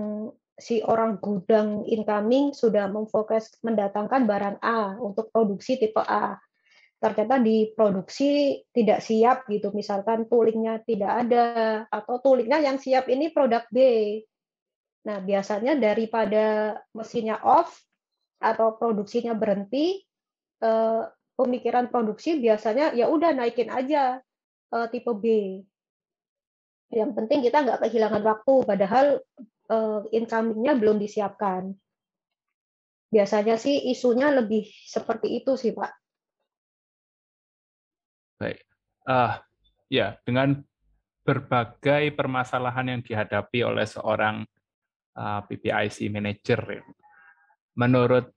si 0.56 0.80
orang 0.80 1.20
gudang 1.20 1.84
incoming 1.84 2.56
sudah 2.56 2.88
memfokus 2.88 3.52
mendatangkan 3.60 4.24
barang 4.24 4.56
A 4.64 4.96
untuk 4.96 5.28
produksi 5.28 5.76
tipe 5.76 6.00
A 6.00 6.40
ternyata 6.96 7.36
diproduksi 7.36 8.64
tidak 8.72 9.04
siap 9.04 9.44
gitu 9.52 9.68
misalkan 9.76 10.24
toolingnya 10.32 10.80
tidak 10.80 11.28
ada 11.28 11.44
atau 11.92 12.16
toolingnya 12.24 12.64
yang 12.64 12.80
siap 12.80 13.04
ini 13.12 13.28
produk 13.36 13.68
B 13.68 13.78
nah 15.06 15.22
biasanya 15.22 15.78
daripada 15.78 16.74
mesinnya 16.90 17.38
off 17.46 17.70
atau 18.42 18.74
produksinya 18.74 19.32
berhenti, 19.38 20.02
eh, 20.60 21.02
pemikiran 21.38 21.88
produksi 21.88 22.42
biasanya 22.42 22.92
ya 22.92 23.06
udah 23.06 23.30
naikin 23.32 23.70
aja 23.70 24.18
eh, 24.74 24.86
tipe 24.90 25.12
B. 25.14 25.24
Yang 26.90 27.10
penting 27.14 27.38
kita 27.46 27.62
nggak 27.62 27.86
kehilangan 27.86 28.22
waktu, 28.26 28.54
padahal 28.66 29.06
eh, 29.70 30.00
incoming-nya 30.10 30.74
belum 30.74 30.98
disiapkan. 30.98 31.70
Biasanya 33.06 33.54
sih 33.54 33.86
isunya 33.94 34.34
lebih 34.34 34.66
seperti 34.66 35.38
itu 35.38 35.54
sih, 35.54 35.70
Pak. 35.70 35.94
Baik. 38.42 38.60
Uh, 39.06 39.38
ya, 39.86 40.18
dengan 40.26 40.60
berbagai 41.22 42.10
permasalahan 42.18 42.98
yang 42.98 43.00
dihadapi 43.06 43.62
oleh 43.62 43.86
seorang 43.86 44.42
PPIC 45.16 46.12
manager, 46.12 46.60
ya, 46.68 46.82
menurut 47.72 48.36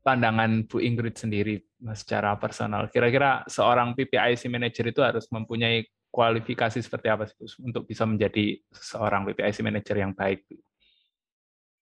pandangan 0.00 0.64
Bu 0.64 0.80
Ingrid 0.80 1.20
sendiri 1.20 1.60
secara 1.92 2.36
personal, 2.40 2.88
kira-kira 2.88 3.44
seorang 3.44 3.92
PPIC 3.92 4.48
manager 4.48 4.88
itu 4.88 5.00
harus 5.04 5.28
mempunyai 5.28 5.84
kualifikasi 6.08 6.78
seperti 6.78 7.10
apa 7.10 7.26
sih 7.26 7.36
untuk 7.60 7.84
bisa 7.84 8.06
menjadi 8.06 8.56
seorang 8.70 9.28
PPIC 9.28 9.66
manager 9.66 9.96
yang 9.98 10.12
baik? 10.14 10.46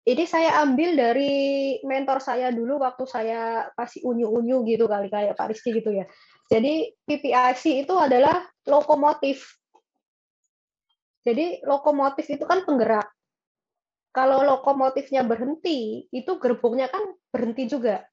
Ini 0.02 0.26
saya 0.26 0.65
ambil 0.65 0.98
dari 0.98 1.78
mentor 1.86 2.26
saya 2.26 2.50
dulu 2.50 2.82
waktu 2.82 3.06
saya 3.06 3.70
pasti 3.78 4.02
unyu-unyu 4.02 4.65
gitu 4.65 4.89
kali 4.89 5.13
kayak 5.13 5.38
Pak 5.38 5.54
Rizky 5.54 5.78
gitu 5.78 5.94
ya. 5.94 6.10
Jadi 6.50 6.89
PPIC 7.06 7.86
itu 7.86 7.94
adalah 7.96 8.50
lokomotif. 8.65 9.62
Jadi 11.22 11.62
lokomotif 11.62 12.26
itu 12.34 12.41
kan 12.50 12.65
penggerak. 12.65 13.13
Kalau 14.12 14.43
lokomotifnya 14.43 15.24
berhenti, 15.24 16.08
itu 16.12 16.32
gerbongnya 16.36 16.91
kan 16.91 17.15
berhenti 17.32 17.71
juga. 17.71 18.04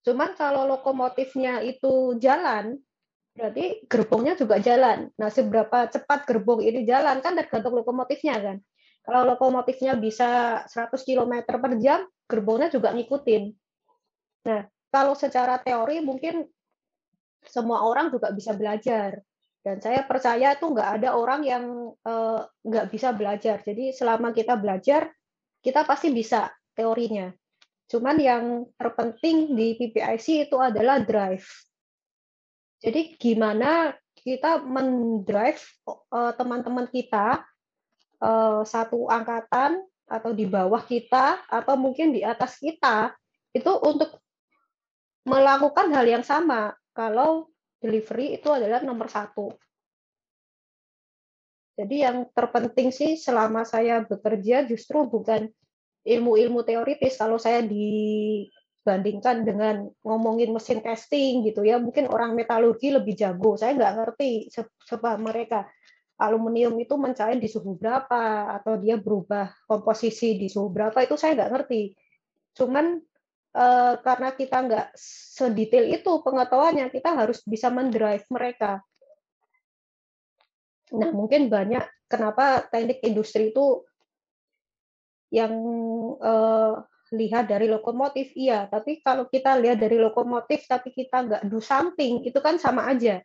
Cuman 0.00 0.32
kalau 0.32 0.64
lokomotifnya 0.64 1.60
itu 1.60 2.16
jalan, 2.16 2.80
berarti 3.36 3.84
gerbongnya 3.84 4.34
juga 4.40 4.56
jalan. 4.56 5.12
Nah, 5.20 5.28
seberapa 5.28 5.84
cepat 5.92 6.24
gerbong 6.24 6.64
ini 6.64 6.88
jalan 6.88 7.20
kan 7.20 7.36
tergantung 7.36 7.76
lokomotifnya 7.76 8.40
kan. 8.40 8.56
Kalau 9.04 9.28
lokomotifnya 9.28 9.96
bisa 10.00 10.62
100 10.64 11.04
km 11.04 11.44
per 11.44 11.72
jam, 11.76 12.04
gerbongnya 12.24 12.72
juga 12.72 12.92
ngikutin. 12.96 13.52
Nah, 14.48 14.64
kalau 14.88 15.12
secara 15.12 15.60
teori 15.60 16.00
mungkin 16.00 16.48
semua 17.44 17.84
orang 17.84 18.12
juga 18.12 18.32
bisa 18.32 18.52
belajar. 18.56 19.20
Dan 19.60 19.76
saya 19.84 20.08
percaya 20.08 20.56
itu 20.56 20.64
nggak 20.72 20.90
ada 21.00 21.12
orang 21.12 21.44
yang 21.44 21.64
uh, 22.08 22.40
nggak 22.64 22.88
bisa 22.88 23.12
belajar. 23.12 23.60
Jadi 23.60 23.92
selama 23.92 24.32
kita 24.32 24.56
belajar, 24.56 25.12
kita 25.60 25.84
pasti 25.84 26.08
bisa 26.08 26.48
teorinya. 26.72 27.28
Cuman 27.90 28.16
yang 28.16 28.44
terpenting 28.80 29.52
di 29.52 29.76
PPIC 29.76 30.48
itu 30.48 30.56
adalah 30.56 31.04
drive. 31.04 31.44
Jadi 32.80 33.20
gimana 33.20 33.92
kita 34.16 34.64
mendrive 34.64 35.60
uh, 35.84 36.32
teman-teman 36.32 36.88
kita 36.88 37.44
uh, 38.24 38.64
satu 38.64 39.12
angkatan 39.12 39.84
atau 40.08 40.30
di 40.32 40.48
bawah 40.48 40.80
kita 40.80 41.44
atau 41.44 41.74
mungkin 41.76 42.16
di 42.16 42.24
atas 42.24 42.56
kita 42.56 43.12
itu 43.52 43.72
untuk 43.84 44.16
melakukan 45.28 45.92
hal 45.92 46.06
yang 46.08 46.24
sama 46.24 46.72
kalau 46.96 47.49
delivery 47.80 48.36
itu 48.36 48.48
adalah 48.52 48.84
nomor 48.84 49.08
satu. 49.08 49.50
Jadi 51.80 52.04
yang 52.04 52.28
terpenting 52.36 52.92
sih 52.92 53.16
selama 53.16 53.64
saya 53.64 54.04
bekerja 54.04 54.68
justru 54.68 55.08
bukan 55.08 55.48
ilmu-ilmu 56.04 56.60
teoritis. 56.60 57.16
Kalau 57.16 57.40
saya 57.40 57.64
dibandingkan 57.64 59.48
dengan 59.48 59.88
ngomongin 60.04 60.52
mesin 60.52 60.84
testing 60.84 61.40
gitu 61.48 61.64
ya, 61.64 61.80
mungkin 61.80 62.12
orang 62.12 62.36
metalurgi 62.36 62.92
lebih 62.92 63.16
jago. 63.16 63.56
Saya 63.56 63.72
nggak 63.80 63.94
ngerti 63.96 64.52
sebab 64.84 65.24
mereka 65.24 65.64
aluminium 66.20 66.76
itu 66.76 67.00
mencair 67.00 67.40
di 67.40 67.48
suhu 67.48 67.80
berapa 67.80 68.52
atau 68.60 68.76
dia 68.76 69.00
berubah 69.00 69.48
komposisi 69.64 70.36
di 70.36 70.52
suhu 70.52 70.68
berapa 70.68 71.00
itu 71.00 71.16
saya 71.16 71.32
nggak 71.32 71.50
ngerti. 71.56 71.96
Cuman 72.60 73.00
uh, 73.54 73.94
karena 74.02 74.30
kita 74.34 74.56
nggak 74.62 74.88
sedetail 74.96 75.86
itu 75.90 76.10
pengetahuannya, 76.22 76.86
kita 76.90 77.10
harus 77.14 77.42
bisa 77.46 77.70
mendrive 77.70 78.24
mereka. 78.30 78.82
Nah, 80.90 81.10
mungkin 81.14 81.46
banyak 81.46 81.86
kenapa 82.10 82.66
teknik 82.66 82.98
industri 83.06 83.54
itu 83.54 83.86
yang 85.30 85.54
uh, 86.18 86.82
lihat 87.14 87.46
dari 87.46 87.70
lokomotif, 87.70 88.34
iya. 88.34 88.66
Tapi 88.66 88.98
kalau 88.98 89.30
kita 89.30 89.54
lihat 89.58 89.78
dari 89.78 89.98
lokomotif, 89.98 90.66
tapi 90.66 90.90
kita 90.90 91.26
nggak 91.26 91.42
do 91.46 91.62
something, 91.62 92.26
itu 92.26 92.38
kan 92.42 92.58
sama 92.58 92.90
aja. 92.90 93.22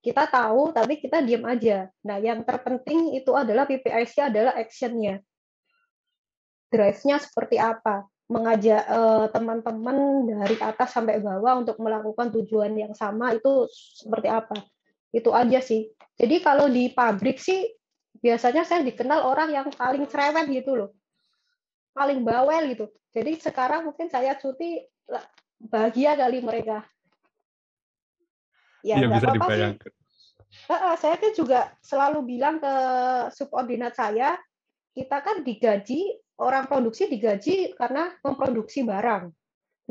Kita 0.00 0.28
tahu, 0.28 0.72
tapi 0.72 1.00
kita 1.00 1.24
diam 1.24 1.44
aja. 1.48 1.88
Nah, 2.04 2.20
yang 2.20 2.44
terpenting 2.44 3.16
itu 3.16 3.32
adalah 3.32 3.64
PPIC 3.64 4.32
adalah 4.32 4.56
actionnya. 4.56 5.20
Drive-nya 6.68 7.20
seperti 7.20 7.56
apa 7.60 8.04
mengajak 8.24 8.82
uh, 8.88 9.28
teman-teman 9.28 10.24
dari 10.24 10.56
atas 10.56 10.96
sampai 10.96 11.20
bawah 11.20 11.60
untuk 11.60 11.76
melakukan 11.76 12.32
tujuan 12.40 12.72
yang 12.72 12.96
sama 12.96 13.36
itu 13.36 13.68
seperti 13.72 14.28
apa? 14.32 14.56
Itu 15.12 15.30
aja 15.36 15.60
sih. 15.60 15.92
Jadi 16.16 16.40
kalau 16.40 16.66
di 16.66 16.88
pabrik 16.88 17.36
sih 17.36 17.68
biasanya 18.24 18.64
saya 18.64 18.80
dikenal 18.80 19.28
orang 19.28 19.52
yang 19.52 19.66
paling 19.68 20.08
cerewet 20.08 20.48
gitu 20.48 20.72
loh. 20.72 20.90
Paling 21.92 22.24
bawel 22.24 22.72
gitu. 22.72 22.88
Jadi 23.12 23.38
sekarang 23.38 23.86
mungkin 23.86 24.08
saya 24.08 24.34
cuti 24.34 24.82
bahagia 25.60 26.16
kali 26.16 26.40
mereka. 26.40 26.82
Ya, 28.84 29.00
ya 29.00 29.08
bisa 29.08 29.28
apa 29.32 29.36
dibayangkan. 29.36 29.92
Sih. 29.92 30.02
saya 31.02 31.14
kan 31.18 31.32
juga 31.34 31.60
selalu 31.82 32.20
bilang 32.36 32.62
ke 32.62 32.74
subordinat 33.34 33.96
saya 33.98 34.38
kita 34.94 35.18
kan 35.18 35.42
digaji 35.42 36.14
orang 36.40 36.66
produksi 36.66 37.06
digaji 37.06 37.76
karena 37.78 38.14
memproduksi 38.22 38.82
barang. 38.82 39.30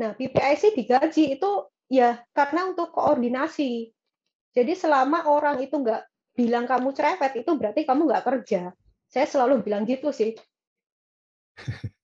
Nah, 0.00 0.10
PPIC 0.12 0.74
digaji 0.74 1.38
itu 1.38 1.50
ya 1.88 2.20
karena 2.34 2.72
untuk 2.72 2.90
koordinasi. 2.90 3.92
Jadi 4.54 4.72
selama 4.74 5.26
orang 5.30 5.62
itu 5.62 5.74
nggak 5.74 6.02
bilang 6.34 6.66
kamu 6.66 6.90
cerewet, 6.94 7.32
itu 7.38 7.50
berarti 7.54 7.86
kamu 7.86 8.10
nggak 8.10 8.24
kerja. 8.26 8.74
Saya 9.06 9.26
selalu 9.26 9.62
bilang 9.62 9.86
gitu 9.86 10.10
sih. 10.10 10.34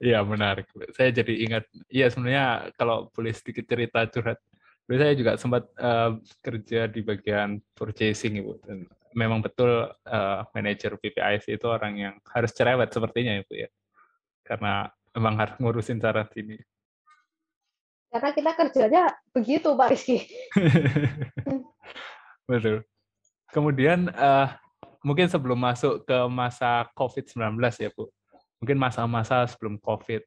Iya 0.00 0.24
menarik. 0.24 0.64
Saya 0.96 1.12
jadi 1.12 1.34
ingat, 1.44 1.64
iya 1.92 2.08
sebenarnya 2.08 2.72
kalau 2.76 3.12
boleh 3.12 3.32
sedikit 3.36 3.68
cerita 3.68 4.08
curhat, 4.08 4.40
saya 4.88 5.12
juga 5.12 5.36
sempat 5.36 5.68
uh, 5.76 6.16
kerja 6.40 6.88
di 6.88 7.00
bagian 7.04 7.60
purchasing 7.76 8.40
ibu, 8.40 8.56
dan 8.64 8.88
memang 9.16 9.40
betul 9.40 9.88
uh, 9.88 10.40
manajer 10.52 10.92
PPIC 11.00 11.56
itu 11.56 11.66
orang 11.66 11.96
yang 11.96 12.14
harus 12.28 12.52
cerewet 12.52 12.92
sepertinya 12.92 13.40
itu 13.40 13.64
ya. 13.64 13.68
Karena 14.44 14.92
memang 15.16 15.34
harus 15.40 15.56
ngurusin 15.56 15.96
cara 15.96 16.28
ini. 16.36 16.60
Karena 18.12 18.30
kita 18.36 18.52
kerjanya 18.52 19.02
begitu 19.32 19.72
Pak 19.72 19.88
Rizky. 19.88 20.28
betul. 22.48 22.84
Kemudian 23.48 24.12
uh, 24.12 24.52
mungkin 25.00 25.32
sebelum 25.32 25.56
masuk 25.56 26.04
ke 26.04 26.18
masa 26.28 26.84
COVID-19 26.92 27.56
ya 27.80 27.90
Bu, 27.96 28.12
mungkin 28.60 28.76
masa-masa 28.76 29.48
sebelum 29.48 29.80
COVID, 29.80 30.22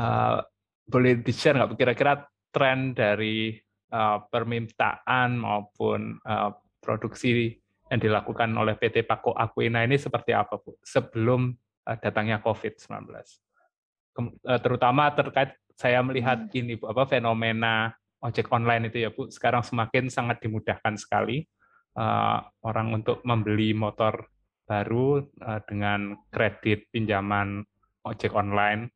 uh, 0.00 0.40
boleh 0.88 1.20
di-share 1.20 1.60
nggak 1.60 1.76
kira-kira 1.76 2.24
tren 2.48 2.96
dari 2.96 3.52
uh, 3.92 4.24
permintaan 4.32 5.36
maupun 5.36 6.16
uh, 6.24 6.56
produksi 6.80 7.52
yang 7.88 8.00
dilakukan 8.00 8.52
oleh 8.52 8.76
PT 8.76 9.08
Pako 9.08 9.32
Aquina 9.32 9.82
ini 9.84 9.96
seperti 9.96 10.36
apa, 10.36 10.60
Bu? 10.60 10.76
Sebelum 10.84 11.52
eh, 11.88 11.96
datangnya 11.98 12.40
COVID-19. 12.44 13.08
Eh, 14.18 14.60
terutama 14.60 15.08
terkait 15.16 15.56
saya 15.72 16.04
melihat 16.04 16.48
hmm. 16.48 16.58
ini, 16.58 16.74
Bu, 16.76 16.92
apa 16.92 17.08
fenomena 17.08 17.94
ojek 18.20 18.50
online 18.52 18.92
itu 18.92 19.08
ya, 19.08 19.10
Bu, 19.14 19.32
sekarang 19.32 19.64
semakin 19.64 20.10
sangat 20.10 20.42
dimudahkan 20.42 20.98
sekali 20.98 21.46
uh, 21.94 22.42
orang 22.66 22.98
untuk 22.98 23.22
membeli 23.22 23.70
motor 23.78 24.26
baru 24.66 25.22
uh, 25.38 25.62
dengan 25.70 26.18
kredit 26.34 26.90
pinjaman 26.90 27.62
ojek 28.02 28.34
online. 28.34 28.90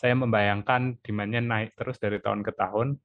Saya 0.00 0.16
membayangkan 0.16 0.96
demandnya 1.04 1.44
naik 1.44 1.76
terus 1.76 2.00
dari 2.00 2.18
tahun 2.24 2.40
ke 2.40 2.56
tahun. 2.56 2.96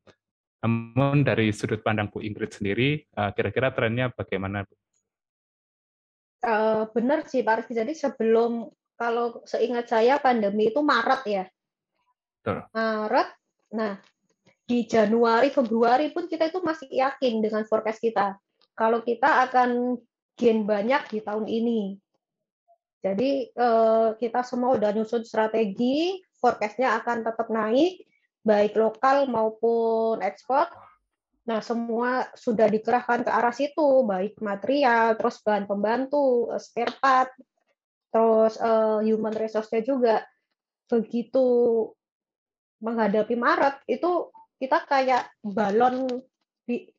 Namun 0.63 1.28
dari 1.28 1.52
sudut 1.52 1.84
pandang 1.84 2.12
Bu 2.12 2.20
Ingrid 2.20 2.52
sendiri, 2.52 3.08
kira-kira 3.32 3.72
trennya 3.72 4.12
bagaimana, 4.12 4.68
Bu? 4.68 4.76
Uh, 6.39 6.88
benar 6.95 7.28
sih 7.28 7.43
Pak 7.43 7.63
Rizky. 7.63 7.75
Jadi 7.75 7.93
sebelum 7.95 8.71
kalau 8.95 9.43
seingat 9.43 9.91
saya 9.91 10.19
pandemi 10.19 10.71
itu 10.71 10.80
Maret 10.80 11.21
ya. 11.28 11.45
Betul. 12.39 12.63
Maret. 12.71 13.30
Nah, 13.75 13.93
di 14.63 14.86
Januari, 14.88 15.52
Februari 15.52 16.13
pun 16.13 16.30
kita 16.30 16.47
itu 16.47 16.63
masih 16.63 16.88
yakin 16.88 17.43
dengan 17.43 17.63
forecast 17.67 17.99
kita. 17.99 18.39
Kalau 18.78 19.04
kita 19.04 19.49
akan 19.49 19.99
gain 20.39 20.63
banyak 20.63 21.04
di 21.12 21.19
tahun 21.19 21.45
ini. 21.47 21.82
Jadi 22.99 23.52
uh, 23.56 24.15
kita 24.19 24.43
semua 24.43 24.75
udah 24.75 24.91
nyusun 24.91 25.23
strategi 25.23 26.19
forecast-nya 26.39 26.99
akan 26.99 27.23
tetap 27.23 27.47
naik, 27.52 28.04
baik 28.43 28.75
lokal 28.80 29.28
maupun 29.28 30.23
ekspor. 30.23 30.67
Nah, 31.50 31.66
semua 31.66 32.30
sudah 32.38 32.70
dikerahkan 32.70 33.26
ke 33.26 33.32
arah 33.34 33.50
situ, 33.50 34.06
baik 34.06 34.38
material, 34.38 35.18
terus 35.18 35.42
bahan 35.42 35.66
pembantu, 35.66 36.54
eh, 36.54 36.62
spare 36.62 36.94
part, 37.02 37.34
terus 38.14 38.54
uh, 38.62 39.02
human 39.02 39.34
resource-nya 39.34 39.82
juga. 39.82 40.22
Begitu 40.86 41.42
menghadapi 42.86 43.34
Maret, 43.34 43.82
itu 43.90 44.30
kita 44.62 44.86
kayak 44.86 45.34
balon 45.42 46.06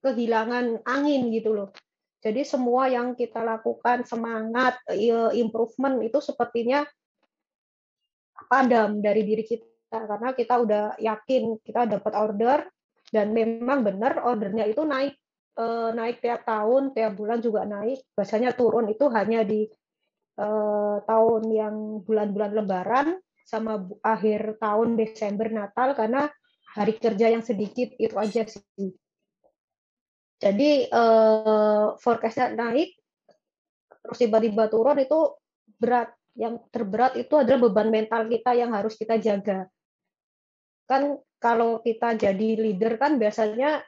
kehilangan 0.03 0.83
angin 0.83 1.31
gitu 1.31 1.55
loh. 1.55 1.71
Jadi 2.19 2.43
semua 2.43 2.91
yang 2.91 3.15
kita 3.15 3.41
lakukan 3.47 4.03
semangat 4.03 4.83
eh, 4.91 5.31
improvement 5.39 6.03
itu 6.03 6.19
sepertinya 6.19 6.83
padam 8.51 8.99
dari 8.99 9.23
diri 9.23 9.47
kita 9.47 9.71
karena 9.95 10.35
kita 10.35 10.55
udah 10.59 10.85
yakin 10.99 11.63
kita 11.63 11.87
dapat 11.87 12.13
order 12.19 12.59
dan 13.11 13.35
memang 13.35 13.83
benar 13.83 14.23
ordernya 14.23 14.67
itu 14.71 14.87
naik 14.87 15.15
eh, 15.59 15.91
naik 15.95 16.23
tiap 16.23 16.47
tahun 16.47 16.95
tiap 16.95 17.13
bulan 17.19 17.39
juga 17.43 17.67
naik 17.67 18.03
biasanya 18.15 18.55
turun 18.55 18.91
itu 18.91 19.07
hanya 19.11 19.43
di 19.43 19.67
eh, 20.39 20.97
tahun 21.05 21.43
yang 21.51 21.75
bulan-bulan 22.07 22.53
Lebaran 22.55 23.09
sama 23.47 23.83
akhir 24.07 24.63
tahun 24.63 24.95
Desember 24.95 25.51
Natal 25.51 25.99
karena 25.99 26.31
hari 26.71 26.95
kerja 27.03 27.35
yang 27.35 27.43
sedikit 27.43 27.91
itu 27.99 28.15
aja 28.15 28.47
sih 28.47 28.95
jadi 30.41 30.89
uh, 30.89 32.01
forecastnya 32.01 32.57
naik, 32.57 32.97
terus 34.01 34.19
tiba-tiba 34.25 34.73
turun 34.73 34.97
itu 34.97 35.37
berat. 35.77 36.17
Yang 36.33 36.65
terberat 36.73 37.13
itu 37.21 37.37
adalah 37.37 37.69
beban 37.69 37.93
mental 37.93 38.25
kita 38.25 38.57
yang 38.57 38.73
harus 38.73 38.97
kita 38.97 39.21
jaga. 39.21 39.69
Kan 40.91 41.23
kalau 41.39 41.79
kita 41.87 42.19
jadi 42.19 42.59
leader 42.59 42.99
kan 42.99 43.15
biasanya 43.15 43.79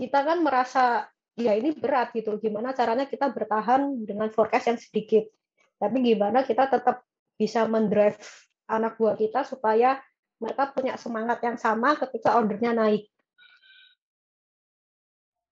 kita 0.00 0.24
kan 0.24 0.40
merasa 0.40 1.12
ya 1.36 1.52
ini 1.52 1.76
berat 1.76 2.16
gitu. 2.16 2.40
Gimana 2.40 2.72
caranya 2.72 3.04
kita 3.04 3.28
bertahan 3.28 4.00
dengan 4.08 4.32
forecast 4.32 4.72
yang 4.72 4.80
sedikit. 4.80 5.28
Tapi 5.76 6.00
gimana 6.00 6.40
kita 6.40 6.72
tetap 6.72 7.04
bisa 7.36 7.68
mendrive 7.68 8.16
anak 8.64 8.96
buah 8.96 9.14
kita 9.14 9.44
supaya 9.44 10.00
mereka 10.40 10.72
punya 10.72 10.96
semangat 10.96 11.38
yang 11.44 11.60
sama 11.60 11.96
ketika 12.00 12.40
ordernya 12.40 12.72
naik. 12.72 13.08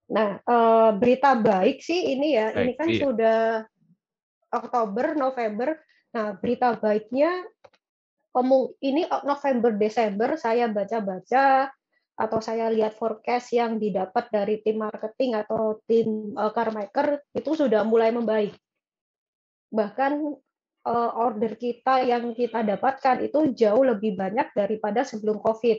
Nah, 0.09 0.41
uh, 0.45 0.93
berita 0.97 1.33
baik 1.33 1.81
sih 1.81 2.13
ini 2.13 2.37
ya, 2.37 2.53
baik, 2.53 2.61
ini 2.61 2.73
kan 2.77 2.89
iya. 2.89 3.01
sudah 3.01 3.41
Oktober, 4.53 5.17
November. 5.17 5.81
Nah, 6.13 6.37
berita 6.37 6.77
baiknya 6.77 7.43
ini 8.83 9.07
November, 9.23 9.71
Desember 9.79 10.35
saya 10.35 10.67
baca-baca 10.67 11.71
atau 12.15 12.39
saya 12.39 12.71
lihat 12.71 12.95
forecast 12.95 13.55
yang 13.55 13.79
didapat 13.79 14.31
dari 14.31 14.63
tim 14.63 14.83
marketing 14.83 15.39
atau 15.39 15.83
tim 15.87 16.35
uh, 16.39 16.51
car 16.55 16.71
maker 16.71 17.23
itu 17.35 17.51
sudah 17.55 17.83
mulai 17.83 18.15
membaik. 18.15 18.55
Bahkan 19.71 20.13
uh, 20.87 21.11
order 21.15 21.59
kita 21.59 22.07
yang 22.07 22.31
kita 22.35 22.63
dapatkan 22.63 23.23
itu 23.23 23.55
jauh 23.55 23.83
lebih 23.83 24.15
banyak 24.15 24.51
daripada 24.55 25.03
sebelum 25.03 25.43
COVID 25.43 25.79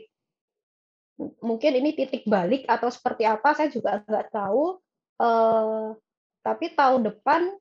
mungkin 1.16 1.72
ini 1.80 1.96
titik 1.96 2.28
balik 2.28 2.68
atau 2.68 2.92
seperti 2.92 3.24
apa 3.24 3.56
saya 3.56 3.72
juga 3.72 4.04
nggak 4.04 4.28
tahu. 4.32 4.76
Uh, 5.16 5.96
tapi 6.44 6.76
tahun 6.76 7.08
depan 7.08 7.56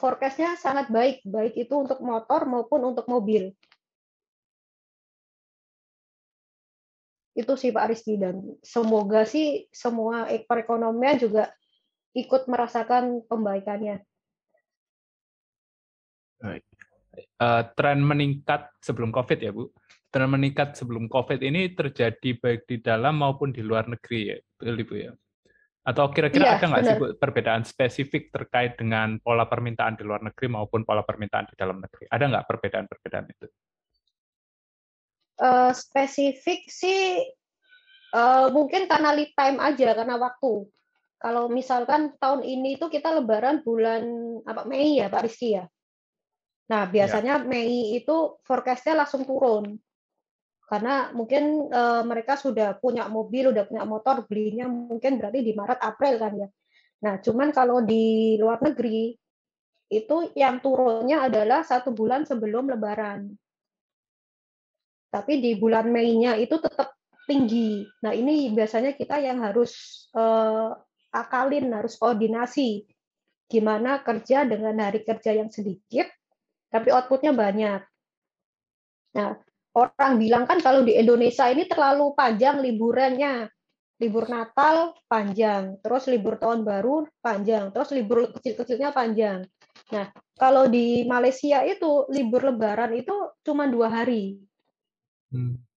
forecastnya 0.00 0.56
sangat 0.56 0.88
baik, 0.88 1.22
baik 1.22 1.54
itu 1.54 1.74
untuk 1.76 2.00
motor 2.00 2.48
maupun 2.48 2.80
untuk 2.90 3.06
mobil. 3.06 3.52
Itu 7.36 7.60
sih 7.60 7.68
Pak 7.70 7.92
Rizky 7.92 8.16
dan 8.16 8.40
semoga 8.64 9.28
sih 9.28 9.68
semua 9.68 10.24
perekonomian 10.24 11.20
juga 11.20 11.52
ikut 12.16 12.48
merasakan 12.48 13.28
pembaikannya. 13.28 14.00
Baik. 16.40 16.64
Uh, 17.36 17.64
tren 17.76 18.00
meningkat 18.00 18.72
sebelum 18.80 19.08
COVID 19.12 19.40
ya 19.40 19.52
Bu 19.52 19.72
tren 20.16 20.32
meningkat 20.32 20.72
sebelum 20.72 21.12
COVID 21.12 21.44
ini 21.44 21.76
terjadi 21.76 22.40
baik 22.40 22.64
di 22.64 22.80
dalam 22.80 23.20
maupun 23.20 23.52
di 23.52 23.60
luar 23.60 23.84
negeri 23.84 24.32
ya, 24.32 24.36
Ibu 24.64 24.94
ya? 24.96 25.12
Atau 25.84 26.08
kira-kira 26.10 26.42
iya, 26.42 26.52
ada 26.56 26.66
nggak 26.66 26.82
sih 26.82 26.96
perbedaan 27.20 27.62
spesifik 27.68 28.32
terkait 28.32 28.80
dengan 28.80 29.20
pola 29.20 29.44
permintaan 29.44 29.94
di 29.94 30.08
luar 30.08 30.24
negeri 30.24 30.50
maupun 30.50 30.88
pola 30.88 31.04
permintaan 31.04 31.52
di 31.52 31.54
dalam 31.54 31.84
negeri? 31.84 32.08
Ada 32.08 32.24
nggak 32.32 32.46
perbedaan-perbedaan 32.48 33.26
itu? 33.28 33.46
Uh, 35.36 35.68
spesifik 35.76 36.64
sih 36.72 37.20
uh, 38.16 38.48
mungkin 38.48 38.88
karena 38.88 39.12
lead 39.12 39.36
time 39.36 39.60
aja 39.60 39.92
karena 39.92 40.16
waktu. 40.16 40.64
Kalau 41.16 41.48
misalkan 41.52 42.16
tahun 42.16 42.44
ini 42.44 42.80
itu 42.80 42.88
kita 42.88 43.12
Lebaran 43.12 43.60
bulan 43.60 44.04
apa 44.48 44.64
Mei 44.64 44.96
ya 44.96 45.12
Pak 45.12 45.28
Rizky 45.28 45.60
ya. 45.60 45.68
Nah 46.72 46.88
iya. 46.88 46.92
biasanya 46.92 47.34
ya. 47.40 47.44
Mei 47.44 48.00
itu 48.00 48.40
forecastnya 48.48 49.04
langsung 49.04 49.28
turun 49.28 49.76
karena 50.66 51.14
mungkin 51.14 51.70
uh, 51.70 52.02
mereka 52.02 52.34
sudah 52.34 52.74
punya 52.82 53.06
mobil, 53.06 53.54
sudah 53.54 53.70
punya 53.70 53.86
motor, 53.86 54.26
belinya 54.26 54.66
mungkin 54.66 55.14
berarti 55.14 55.38
di 55.46 55.54
Maret 55.54 55.78
April 55.78 56.14
kan 56.18 56.32
ya. 56.34 56.48
Nah, 57.06 57.22
cuman 57.22 57.54
kalau 57.54 57.86
di 57.86 58.34
luar 58.34 58.58
negeri 58.58 59.14
itu 59.86 60.16
yang 60.34 60.58
turunnya 60.58 61.30
adalah 61.30 61.62
satu 61.62 61.94
bulan 61.94 62.26
sebelum 62.26 62.66
Lebaran. 62.66 63.30
Tapi 65.16 65.40
di 65.40 65.56
bulan 65.56 65.88
Mei-nya 65.88 66.36
itu 66.36 66.60
tetap 66.60 66.92
tinggi. 67.24 67.88
Nah, 68.04 68.12
ini 68.12 68.52
biasanya 68.52 68.92
kita 68.92 69.16
yang 69.16 69.40
harus 69.40 70.04
uh, 70.12 70.76
akalin, 71.08 71.72
harus 71.72 71.96
koordinasi. 71.96 72.84
Gimana 73.48 74.04
kerja 74.04 74.44
dengan 74.44 74.76
hari 74.76 75.00
kerja 75.08 75.32
yang 75.32 75.48
sedikit, 75.48 76.04
tapi 76.68 76.92
outputnya 76.92 77.32
banyak. 77.32 77.80
Nah, 79.16 79.40
orang 79.72 80.12
bilang 80.20 80.44
kan 80.44 80.60
kalau 80.60 80.84
di 80.84 80.92
Indonesia 81.00 81.48
ini 81.48 81.64
terlalu 81.64 82.12
panjang 82.12 82.60
liburannya. 82.60 83.48
Libur 83.96 84.28
Natal 84.28 84.92
panjang, 85.08 85.80
terus 85.80 86.04
libur 86.12 86.36
tahun 86.36 86.68
baru 86.68 87.08
panjang, 87.24 87.72
terus 87.72 87.96
libur 87.96 88.28
kecil-kecilnya 88.28 88.92
panjang. 88.92 89.48
Nah, 89.88 90.12
kalau 90.36 90.68
di 90.68 91.08
Malaysia 91.08 91.64
itu 91.64 92.04
libur 92.12 92.44
Lebaran 92.44 92.92
itu 92.92 93.16
cuma 93.40 93.64
dua 93.64 93.88
hari. 93.88 94.36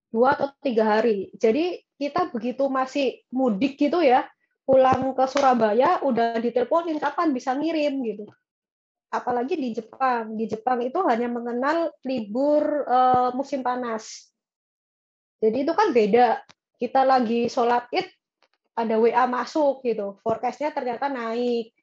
Dua 0.09 0.37
atau 0.37 0.49
tiga 0.63 0.97
hari. 0.97 1.29
Jadi 1.37 1.79
kita 1.99 2.31
begitu 2.31 2.65
masih 2.71 3.21
mudik 3.29 3.77
gitu 3.77 3.99
ya, 4.01 4.25
pulang 4.63 5.13
ke 5.13 5.25
Surabaya 5.29 6.01
udah 6.01 6.39
diteleponin 6.39 6.97
kapan 6.97 7.33
bisa 7.35 7.53
ngirim 7.53 7.99
gitu 8.03 8.25
apalagi 9.09 9.57
di 9.57 9.69
Jepang. 9.73 10.37
Di 10.37 10.45
Jepang 10.45 10.79
itu 10.85 11.01
hanya 11.05 11.27
mengenal 11.27 11.93
libur 12.05 12.85
uh, 12.85 13.33
musim 13.33 13.65
panas. 13.65 14.29
Jadi 15.41 15.65
itu 15.65 15.73
kan 15.73 15.89
beda. 15.91 16.45
Kita 16.79 17.03
lagi 17.03 17.51
sholat 17.51 17.91
id, 17.91 18.07
ada 18.77 18.95
WA 18.95 19.25
masuk 19.27 19.83
gitu. 19.83 20.15
Forecastnya 20.23 20.71
ternyata 20.71 21.11
naik. 21.11 21.75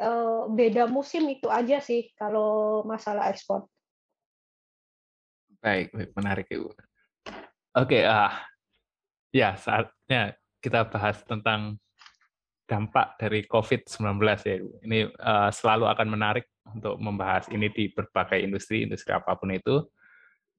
Uh, 0.00 0.48
beda 0.48 0.86
musim 0.88 1.28
itu 1.28 1.50
aja 1.50 1.82
sih 1.82 2.08
kalau 2.14 2.80
masalah 2.86 3.28
ekspor. 3.28 3.66
Baik, 5.60 5.92
baik 5.92 6.10
menarik 6.16 6.46
Ibu. 6.48 6.72
Oke, 7.80 8.04
ah 8.04 8.28
uh, 8.28 8.34
ya 9.32 9.56
saatnya 9.56 10.36
kita 10.60 10.84
bahas 10.92 11.16
tentang 11.24 11.80
dampak 12.68 13.16
dari 13.16 13.40
COVID-19 13.48 14.20
ya. 14.44 14.56
Ini 14.84 15.08
uh, 15.16 15.48
selalu 15.48 15.88
akan 15.88 16.08
menarik 16.12 16.44
untuk 16.76 17.00
membahas 17.00 17.48
ini 17.48 17.72
di 17.72 17.88
berbagai 17.88 18.36
industri, 18.36 18.84
industri 18.84 19.16
apa 19.16 19.32
pun 19.32 19.56
itu. 19.56 19.80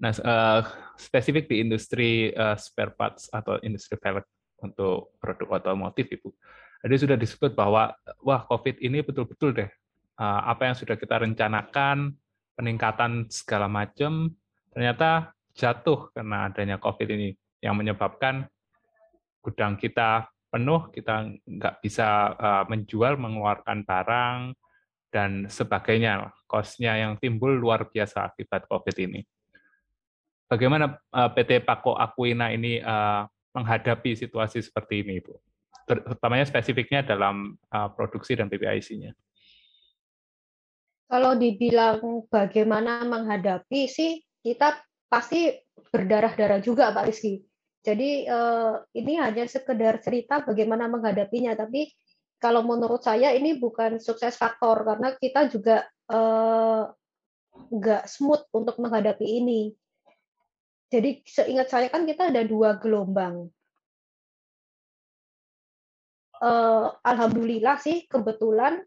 Nah, 0.02 0.10
uh, 0.18 0.66
spesifik 0.98 1.46
di 1.46 1.62
industri 1.62 2.34
uh, 2.34 2.58
spare 2.58 2.98
parts 2.98 3.30
atau 3.30 3.62
industri 3.62 4.02
velg 4.02 4.26
untuk 4.66 5.14
produk 5.22 5.62
otomotif, 5.62 6.10
Ibu. 6.10 6.34
Jadi 6.90 6.96
sudah 6.98 7.18
disebut 7.22 7.54
bahwa 7.54 7.94
wah 8.26 8.42
COVID 8.50 8.82
ini 8.82 9.06
betul-betul 9.06 9.62
deh 9.62 9.70
uh, 10.18 10.42
apa 10.50 10.74
yang 10.74 10.76
sudah 10.76 10.98
kita 10.98 11.22
rencanakan, 11.22 12.18
peningkatan 12.58 13.30
segala 13.30 13.70
macam 13.70 14.34
ternyata 14.74 15.38
jatuh 15.54 16.12
karena 16.16 16.50
adanya 16.50 16.78
COVID 16.82 17.08
ini 17.12 17.36
yang 17.62 17.78
menyebabkan 17.78 18.50
gudang 19.42 19.78
kita 19.78 20.30
penuh, 20.52 20.92
kita 20.92 21.32
nggak 21.48 21.76
bisa 21.80 22.36
uh, 22.36 22.64
menjual, 22.68 23.16
mengeluarkan 23.16 23.88
barang, 23.88 24.40
dan 25.10 25.48
sebagainya. 25.48 26.30
Kosnya 26.46 27.00
yang 27.00 27.16
timbul 27.16 27.56
luar 27.56 27.88
biasa 27.88 28.28
akibat 28.28 28.68
COVID 28.68 28.96
ini. 29.00 29.24
Bagaimana 30.52 31.00
uh, 31.16 31.32
PT 31.32 31.64
Pako 31.64 31.96
Aquina 31.96 32.52
ini 32.52 32.84
uh, 32.84 33.24
menghadapi 33.56 34.20
situasi 34.20 34.60
seperti 34.60 35.08
ini, 35.08 35.24
Bu? 35.24 35.40
Terutamanya 35.88 36.48
spesifiknya 36.48 37.04
dalam 37.04 37.58
produksi 37.98 38.38
dan 38.38 38.48
PPIC-nya. 38.48 39.12
Kalau 41.12 41.36
dibilang 41.36 42.24
bagaimana 42.32 43.04
menghadapi 43.04 43.92
sih, 43.92 44.24
kita 44.40 44.80
pasti 45.12 45.52
berdarah-darah 45.92 46.64
juga 46.64 46.96
Pak 46.96 47.12
Rizky. 47.12 47.44
Jadi 47.84 48.30
uh, 48.32 48.80
ini 48.96 49.20
hanya 49.20 49.44
sekedar 49.44 50.00
cerita 50.00 50.40
bagaimana 50.40 50.88
menghadapinya, 50.88 51.52
tapi 51.58 51.92
kalau 52.40 52.64
menurut 52.64 53.04
saya 53.04 53.36
ini 53.36 53.60
bukan 53.60 54.00
sukses 54.00 54.40
faktor 54.40 54.88
karena 54.88 55.14
kita 55.20 55.52
juga 55.52 55.84
uh, 56.08 56.88
nggak 57.52 58.08
smooth 58.08 58.48
untuk 58.56 58.80
menghadapi 58.80 59.28
ini. 59.28 59.62
Jadi 60.88 61.24
seingat 61.28 61.68
saya 61.68 61.92
kan 61.92 62.08
kita 62.08 62.32
ada 62.32 62.46
dua 62.48 62.80
gelombang. 62.80 63.52
Uh, 66.42 66.90
Alhamdulillah 67.06 67.78
sih 67.78 68.10
kebetulan 68.10 68.82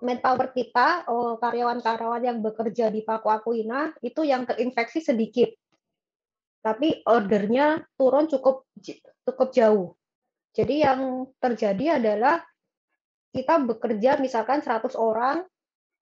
manpower 0.00 0.52
kita, 0.52 1.04
karyawan-karyawan 1.40 2.22
yang 2.24 2.38
bekerja 2.40 2.88
di 2.88 3.04
Paku 3.04 3.28
Akuina 3.28 3.92
itu 4.00 4.24
yang 4.24 4.48
terinfeksi 4.48 5.04
sedikit. 5.04 5.52
Tapi 6.60 7.04
ordernya 7.08 7.80
turun 7.96 8.28
cukup 8.28 8.68
cukup 9.24 9.48
jauh. 9.52 9.96
Jadi 10.52 10.84
yang 10.84 11.30
terjadi 11.40 12.02
adalah 12.02 12.42
kita 13.30 13.62
bekerja 13.62 14.18
misalkan 14.18 14.60
100 14.60 14.92
orang, 14.98 15.46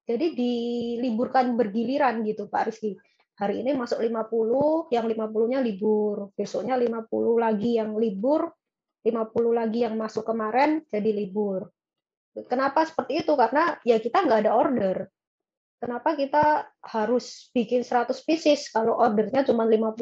jadi 0.08 0.32
diliburkan 0.32 1.54
bergiliran 1.54 2.24
gitu 2.24 2.48
Pak 2.48 2.72
Rizky. 2.72 2.96
Hari 3.38 3.62
ini 3.62 3.76
masuk 3.76 4.02
50, 4.02 4.90
yang 4.90 5.06
50-nya 5.06 5.62
libur. 5.62 6.34
Besoknya 6.34 6.74
50 6.74 7.38
lagi 7.38 7.78
yang 7.78 7.94
libur, 7.94 8.50
50 9.06 9.54
lagi 9.54 9.86
yang 9.86 9.94
masuk 9.94 10.26
kemarin 10.26 10.82
jadi 10.90 11.14
libur. 11.14 11.70
Kenapa 12.46 12.84
seperti 12.84 13.24
itu? 13.24 13.32
Karena 13.34 13.76
ya 13.82 13.98
kita 13.98 14.24
nggak 14.24 14.40
ada 14.46 14.52
order. 14.54 14.96
Kenapa 15.78 16.18
kita 16.18 16.66
harus 16.82 17.54
bikin 17.54 17.86
100 17.86 18.10
pieces 18.26 18.66
kalau 18.70 18.98
ordernya 18.98 19.46
cuma 19.46 19.62
50? 19.62 19.94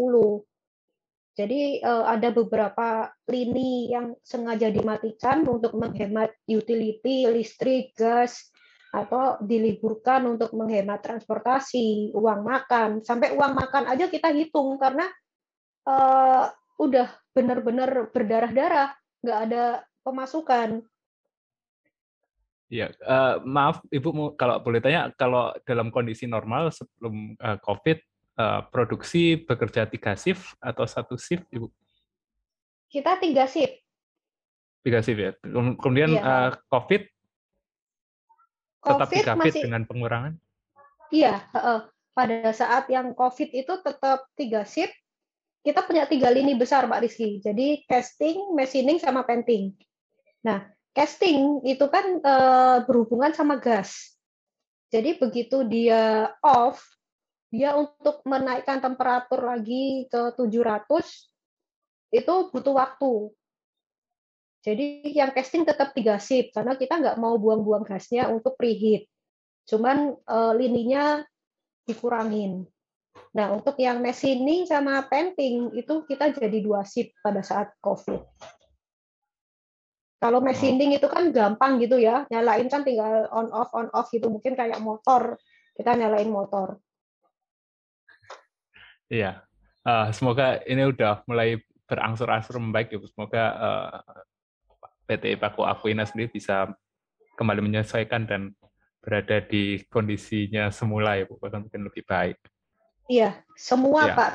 Jadi 1.37 1.85
eh, 1.85 2.05
ada 2.09 2.33
beberapa 2.33 3.12
lini 3.29 3.93
yang 3.93 4.16
sengaja 4.24 4.72
dimatikan 4.72 5.45
untuk 5.45 5.77
menghemat 5.77 6.33
utility, 6.49 7.29
listrik, 7.29 7.93
gas, 7.93 8.49
atau 8.97 9.37
diliburkan 9.45 10.24
untuk 10.24 10.57
menghemat 10.57 11.05
transportasi, 11.05 12.16
uang 12.16 12.41
makan, 12.41 13.05
sampai 13.05 13.37
uang 13.37 13.53
makan 13.53 13.85
aja 13.93 14.09
kita 14.09 14.33
hitung 14.33 14.81
karena 14.81 15.05
uh, 15.85 16.49
udah 16.81 17.12
benar-benar 17.37 18.09
berdarah-darah, 18.09 18.97
nggak 19.20 19.39
ada 19.51 19.64
pemasukan. 20.01 20.81
Ya, 22.67 22.91
uh, 23.07 23.39
maaf 23.47 23.79
Ibu 23.95 24.35
kalau 24.35 24.59
boleh 24.59 24.83
tanya, 24.83 25.14
kalau 25.14 25.55
dalam 25.62 25.95
kondisi 25.95 26.27
normal 26.27 26.75
sebelum 26.75 27.39
uh, 27.39 27.55
COVID, 27.62 27.99
uh, 28.43 28.67
produksi 28.75 29.39
bekerja 29.39 29.87
tiga 29.87 30.19
shift 30.19 30.59
atau 30.59 30.83
satu 30.83 31.14
shift, 31.14 31.47
Ibu? 31.55 31.71
Kita 32.91 33.23
tiga 33.23 33.47
shift. 33.47 33.79
Tiga 34.83 34.99
shift 34.99 35.21
ya. 35.23 35.33
Kemudian 35.79 36.19
iya. 36.19 36.51
uh, 36.51 36.51
COVID 36.67 37.03
tetap 38.83 39.09
tiga 39.14 39.33
masih, 39.39 39.62
dengan 39.62 39.83
pengurangan? 39.87 40.35
Iya, 41.11 41.47
pada 42.14 42.51
saat 42.51 42.91
yang 42.91 43.14
COVID 43.14 43.51
itu 43.55 43.73
tetap 43.83 44.27
tiga 44.35 44.67
shift. 44.67 44.95
Kita 45.62 45.83
punya 45.83 46.07
tiga 46.07 46.31
lini 46.31 46.55
besar, 46.55 46.87
Pak 46.87 47.03
Rizky. 47.03 47.43
Jadi 47.43 47.83
casting, 47.91 48.55
machining, 48.55 49.03
sama 49.03 49.27
painting. 49.27 49.75
Nah, 50.47 50.62
casting 50.97 51.61
itu 51.69 51.85
kan 51.93 52.25
e, 52.25 52.35
berhubungan 52.89 53.37
sama 53.37 53.61
gas. 53.61 54.17
Jadi 54.89 55.21
begitu 55.21 55.61
dia 55.69 56.33
off, 56.41 56.81
dia 57.53 57.77
untuk 57.77 58.25
menaikkan 58.25 58.81
temperatur 58.81 59.45
lagi 59.45 60.09
ke 60.09 60.33
700 60.33 61.05
itu 62.17 62.35
butuh 62.49 62.75
waktu. 62.75 63.13
Jadi 64.65 65.15
yang 65.15 65.31
casting 65.31 65.69
tetap 65.69 65.93
tiga 65.93 66.17
shift 66.17 66.57
karena 66.57 66.75
kita 66.75 66.99
nggak 66.99 67.21
mau 67.21 67.37
buang-buang 67.37 67.85
gasnya 67.87 68.27
untuk 68.33 68.57
preheat. 68.59 69.07
Cuman 69.69 70.17
uh, 70.27 70.53
lininya 70.57 71.23
dikurangin. 71.87 72.67
Nah 73.37 73.53
untuk 73.55 73.79
yang 73.79 74.03
machining 74.03 74.67
sama 74.67 75.07
painting 75.07 75.71
itu 75.77 76.03
kita 76.09 76.35
jadi 76.35 76.59
dua 76.65 76.83
shift 76.83 77.15
pada 77.23 77.45
saat 77.45 77.71
COVID. 77.79 78.27
Kalau 80.17 80.41
machining 80.41 80.97
itu 80.97 81.07
kan 81.12 81.29
gampang 81.29 81.77
gitu 81.77 82.01
ya, 82.01 82.25
nyalain 82.33 82.67
kan 82.73 82.81
tinggal 82.81 83.29
on 83.29 83.53
off 83.53 83.69
on 83.77 83.93
off 83.93 84.09
gitu 84.09 84.33
mungkin 84.33 84.57
kayak 84.57 84.81
motor 84.81 85.37
kita 85.77 85.93
nyalain 85.93 86.33
motor. 86.33 86.81
Iya, 89.12 89.45
uh, 89.85 90.09
semoga 90.11 90.64
ini 90.67 90.89
udah 90.89 91.23
mulai 91.29 91.61
berangsur-angsur 91.87 92.59
membaik 92.59 92.91
ya. 92.91 92.99
Semoga 93.07 93.45
uh, 93.55 94.01
PT 95.07 95.39
Paku 95.39 95.62
Akuina 95.62 96.03
sendiri 96.09 96.33
bisa 96.33 96.67
kembali 97.39 97.62
menyesuaikan 97.62 98.27
dan 98.27 98.57
berada 99.05 99.39
di 99.39 99.87
kondisinya 99.87 100.73
semula 100.75 101.14
ya 101.14 101.31
Bu, 101.31 101.39
bahkan 101.39 101.62
mungkin 101.62 101.87
lebih 101.87 102.03
baik. 102.03 102.41
Iya, 103.07 103.39
semua 103.55 104.11
ya. 104.11 104.19
Pak 104.19 104.35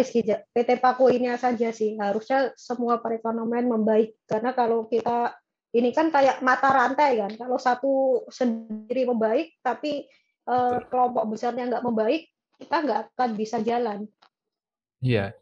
PT 0.56 0.80
Paku 0.80 1.12
ini 1.12 1.28
saja 1.36 1.76
sih 1.76 2.00
harusnya 2.00 2.56
semua 2.56 3.04
perekonomian 3.04 3.68
membaik 3.68 4.16
karena 4.24 4.56
kalau 4.56 4.88
kita 4.88 5.36
ini 5.72 5.90
kan 5.96 6.12
kayak 6.12 6.44
mata 6.44 6.68
rantai 6.68 7.20
kan, 7.20 7.32
kalau 7.40 7.56
satu 7.56 7.94
sendiri 8.28 9.08
membaik 9.08 9.56
tapi 9.64 10.04
eh, 10.46 10.78
kelompok 10.92 11.32
besarnya 11.32 11.72
nggak 11.72 11.86
membaik, 11.86 12.28
kita 12.60 12.76
nggak 12.84 13.00
akan 13.16 13.30
bisa 13.40 13.58
jalan. 13.64 14.06
Iya, 15.02 15.34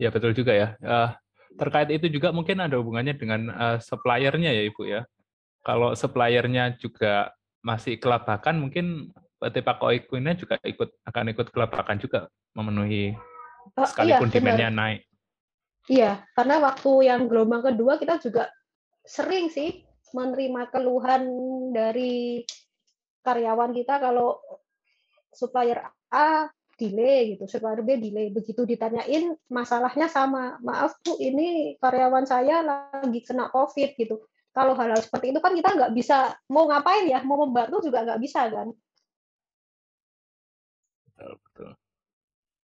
ya 0.00 0.08
betul 0.08 0.32
juga 0.32 0.56
ya. 0.56 0.68
Uh, 0.80 1.12
terkait 1.60 1.92
itu 1.92 2.08
juga 2.08 2.32
mungkin 2.32 2.64
ada 2.64 2.80
hubungannya 2.80 3.12
dengan 3.12 3.52
uh, 3.52 3.76
suppliernya 3.76 4.50
ya 4.56 4.62
Ibu 4.72 4.82
ya. 4.88 5.04
Kalau 5.62 5.92
suppliernya 5.92 6.74
juga 6.80 7.30
masih 7.62 8.00
kelabakan, 8.00 8.58
mungkin 8.58 9.12
PT 9.38 9.62
Paku 9.62 9.94
Equina 9.94 10.32
juga 10.34 10.58
ikut 10.64 10.90
akan 11.06 11.30
ikut 11.36 11.52
kelabakan 11.52 12.00
juga 12.00 12.26
memenuhi 12.56 13.14
oh, 13.76 13.86
sekalipun 13.86 14.32
iya, 14.32 14.34
demand-nya 14.34 14.70
naik. 14.72 15.00
Iya, 15.90 16.12
karena 16.34 16.62
waktu 16.62 16.90
yang 17.06 17.26
gelombang 17.26 17.62
kedua 17.62 17.98
kita 17.98 18.18
juga 18.22 18.48
sering 19.02 19.50
sih 19.50 19.82
menerima 20.12 20.68
keluhan 20.70 21.22
dari 21.74 22.44
karyawan 23.22 23.72
kita 23.72 23.98
kalau 24.02 24.38
supplier 25.32 25.80
A 26.12 26.50
delay 26.76 27.36
gitu, 27.36 27.46
supplier 27.48 27.80
B 27.80 27.96
delay. 27.98 28.28
Begitu 28.34 28.66
ditanyain 28.66 29.32
masalahnya 29.48 30.10
sama, 30.10 30.58
maaf 30.60 30.98
Bu, 31.00 31.16
ini 31.22 31.78
karyawan 31.78 32.26
saya 32.26 32.60
lagi 32.60 33.20
kena 33.24 33.48
COVID 33.48 33.90
gitu. 33.96 34.26
Kalau 34.52 34.76
hal-hal 34.76 35.00
seperti 35.00 35.32
itu 35.32 35.40
kan 35.40 35.56
kita 35.56 35.70
nggak 35.72 35.92
bisa 35.96 36.36
mau 36.52 36.68
ngapain 36.68 37.08
ya, 37.08 37.24
mau 37.24 37.40
membantu 37.40 37.80
juga 37.88 38.04
nggak 38.04 38.20
bisa 38.20 38.50
kan. 38.52 38.68
Betul, 41.08 41.32
betul. 41.40 41.70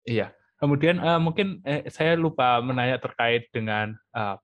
Iya. 0.06 0.34
Kemudian 0.56 0.96
uh, 1.04 1.20
mungkin 1.20 1.60
eh, 1.68 1.84
saya 1.92 2.16
lupa 2.16 2.64
menanya 2.64 2.96
terkait 2.96 3.52
dengan 3.52 3.92
uh, 4.16 4.40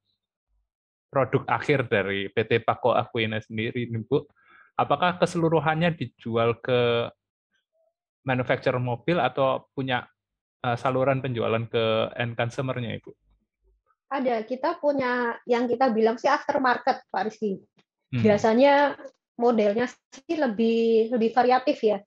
produk 1.12 1.44
akhir 1.44 1.92
dari 1.92 2.32
PT 2.32 2.64
Pako 2.64 2.96
Aquina 2.96 3.36
sendiri, 3.36 3.84
Bu. 4.08 4.24
Apakah 4.80 5.20
keseluruhannya 5.20 5.92
dijual 5.92 6.56
ke 6.64 7.12
manufacturer 8.24 8.80
mobil 8.80 9.20
atau 9.20 9.68
punya 9.76 10.08
uh, 10.64 10.72
saluran 10.80 11.20
penjualan 11.20 11.60
ke 11.68 12.16
end 12.16 12.32
consumer-nya, 12.32 12.96
Ibu? 12.96 13.12
Ada, 14.08 14.48
kita 14.48 14.80
punya 14.80 15.36
yang 15.44 15.68
kita 15.68 15.92
bilang 15.92 16.16
sih 16.16 16.32
aftermarket, 16.32 17.04
Pak 17.12 17.22
Rizky. 17.28 17.60
Hmm. 18.12 18.24
Biasanya 18.24 18.96
modelnya 19.36 19.92
sih 20.08 20.36
lebih 20.40 21.12
lebih 21.12 21.30
variatif 21.36 21.76
ya. 21.84 22.00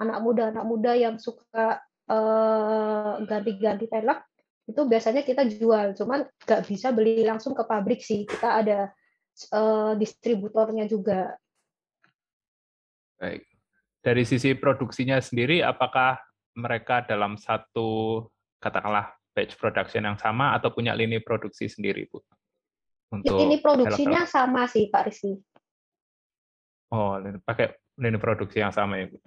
Anak 0.00 0.20
muda, 0.20 0.52
anak 0.52 0.64
muda 0.68 0.92
yang 0.96 1.16
suka 1.16 1.80
uh, 2.08 3.20
ganti-ganti 3.24 3.88
pelek 3.88 4.29
itu 4.68 4.80
biasanya 4.86 5.22
kita 5.24 5.46
jual, 5.48 5.96
cuman 5.96 6.26
nggak 6.44 6.62
bisa 6.68 6.90
beli 6.90 7.22
langsung 7.22 7.56
ke 7.56 7.64
pabrik 7.64 8.02
sih. 8.04 8.26
Kita 8.28 8.60
ada 8.60 8.90
uh, 9.54 9.92
distributornya 9.96 10.86
juga. 10.86 11.34
Baik 13.20 13.50
dari 14.00 14.24
sisi 14.24 14.56
produksinya 14.56 15.20
sendiri, 15.20 15.60
apakah 15.60 16.16
mereka 16.56 17.04
dalam 17.04 17.36
satu 17.36 18.24
katakanlah 18.58 19.12
batch 19.36 19.56
production 19.60 20.08
yang 20.08 20.18
sama 20.18 20.56
atau 20.56 20.72
punya 20.72 20.96
lini 20.96 21.20
produksi 21.20 21.68
sendiri, 21.68 22.08
Bu? 22.08 22.20
Untuk 23.12 23.36
lini 23.36 23.60
produksinya 23.60 24.24
sama 24.24 24.66
sih, 24.66 24.88
Pak 24.88 25.02
Rizky. 25.06 25.36
Oh, 26.90 27.20
pakai 27.46 27.76
lini 28.00 28.18
produksi 28.18 28.58
yang 28.58 28.74
sama 28.74 28.98
ya, 28.98 29.06
Bu? 29.12 29.18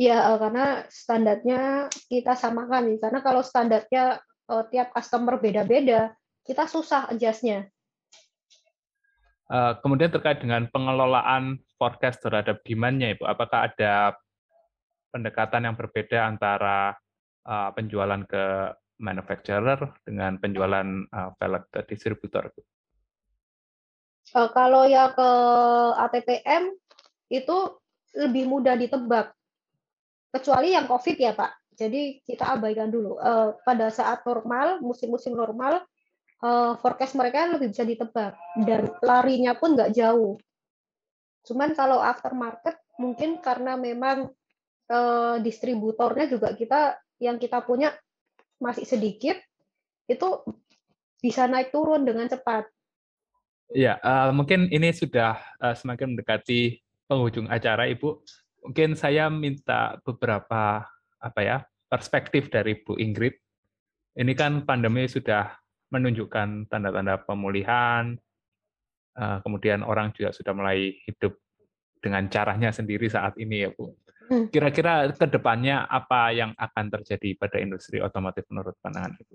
Eh, 0.00 0.36
karena 0.40 0.88
standarnya 0.88 1.92
kita 2.08 2.32
samakan. 2.32 2.96
Karena 2.96 3.20
kalau 3.20 3.44
standarnya 3.44 4.16
eh, 4.50 4.64
tiap 4.74 4.90
customer 4.90 5.38
beda-beda, 5.38 6.10
kita 6.42 6.66
susah 6.66 7.06
adjust-nya. 7.14 7.70
Eh, 9.50 9.72
kemudian 9.82 10.10
terkait 10.14 10.38
dengan 10.42 10.66
pengelolaan 10.70 11.58
forecast 11.74 12.22
terhadap 12.22 12.62
demand-nya, 12.62 13.18
Ibu, 13.18 13.26
apakah 13.26 13.70
ada 13.70 14.14
pendekatan 15.10 15.66
yang 15.66 15.74
berbeda 15.74 16.22
antara 16.22 16.94
uh, 17.42 17.74
penjualan 17.74 18.22
ke 18.30 18.70
manufacturer 19.02 19.90
dengan 20.06 20.38
penjualan 20.38 20.86
uh, 21.10 21.34
velg 21.34 21.66
ke 21.74 21.80
distributor? 21.90 22.54
Uh, 24.30 24.46
kalau 24.54 24.86
ya 24.86 25.10
ke 25.10 25.30
ATPM 25.98 26.70
itu 27.26 27.58
lebih 28.14 28.46
mudah 28.46 28.78
ditebak, 28.78 29.34
kecuali 30.30 30.78
yang 30.78 30.86
COVID 30.86 31.16
ya 31.18 31.34
Pak. 31.34 31.59
Jadi 31.80 32.20
kita 32.28 32.60
abaikan 32.60 32.92
dulu. 32.92 33.16
Uh, 33.16 33.56
pada 33.64 33.88
saat 33.88 34.20
normal, 34.28 34.84
musim-musim 34.84 35.32
normal, 35.32 35.80
uh, 36.44 36.76
forecast 36.76 37.16
mereka 37.16 37.48
lebih 37.48 37.72
bisa 37.72 37.88
ditebak 37.88 38.36
dan 38.68 38.92
larinya 39.00 39.56
pun 39.56 39.72
nggak 39.72 39.96
jauh. 39.96 40.36
Cuman 41.48 41.72
kalau 41.72 42.04
aftermarket 42.04 42.76
mungkin 43.00 43.40
karena 43.40 43.80
memang 43.80 44.28
uh, 44.92 45.40
distributornya 45.40 46.28
juga 46.28 46.52
kita 46.52 47.00
yang 47.16 47.40
kita 47.40 47.64
punya 47.64 47.96
masih 48.60 48.84
sedikit, 48.84 49.40
itu 50.04 50.28
bisa 51.24 51.48
naik 51.48 51.72
turun 51.72 52.04
dengan 52.04 52.28
cepat. 52.28 52.68
Ya, 53.72 53.96
uh, 54.04 54.36
mungkin 54.36 54.68
ini 54.68 54.92
sudah 54.92 55.40
uh, 55.64 55.72
semakin 55.72 56.12
mendekati 56.12 56.76
penghujung 57.08 57.48
acara, 57.48 57.88
Ibu. 57.88 58.20
Mungkin 58.68 58.92
saya 59.00 59.32
minta 59.32 59.96
beberapa 60.04 60.84
apa 61.20 61.40
ya 61.40 61.69
perspektif 61.90 62.46
dari 62.48 62.78
Bu 62.78 62.94
Ingrid. 62.94 63.34
Ini 64.14 64.32
kan 64.38 64.62
pandemi 64.62 65.10
sudah 65.10 65.50
menunjukkan 65.90 66.70
tanda-tanda 66.70 67.18
pemulihan, 67.26 68.14
uh, 69.18 69.42
kemudian 69.42 69.82
orang 69.82 70.14
juga 70.14 70.30
sudah 70.30 70.54
mulai 70.54 70.94
hidup 71.02 71.34
dengan 71.98 72.30
caranya 72.30 72.70
sendiri 72.70 73.10
saat 73.10 73.34
ini 73.36 73.66
ya 73.66 73.70
Bu. 73.74 73.90
Hmm. 74.30 74.46
Kira-kira 74.46 75.10
ke 75.10 75.26
depannya 75.26 75.90
apa 75.90 76.30
yang 76.30 76.54
akan 76.54 76.86
terjadi 76.86 77.34
pada 77.34 77.58
industri 77.58 77.98
otomotif 77.98 78.46
menurut 78.46 78.78
pandangan 78.78 79.18
Ibu? 79.18 79.34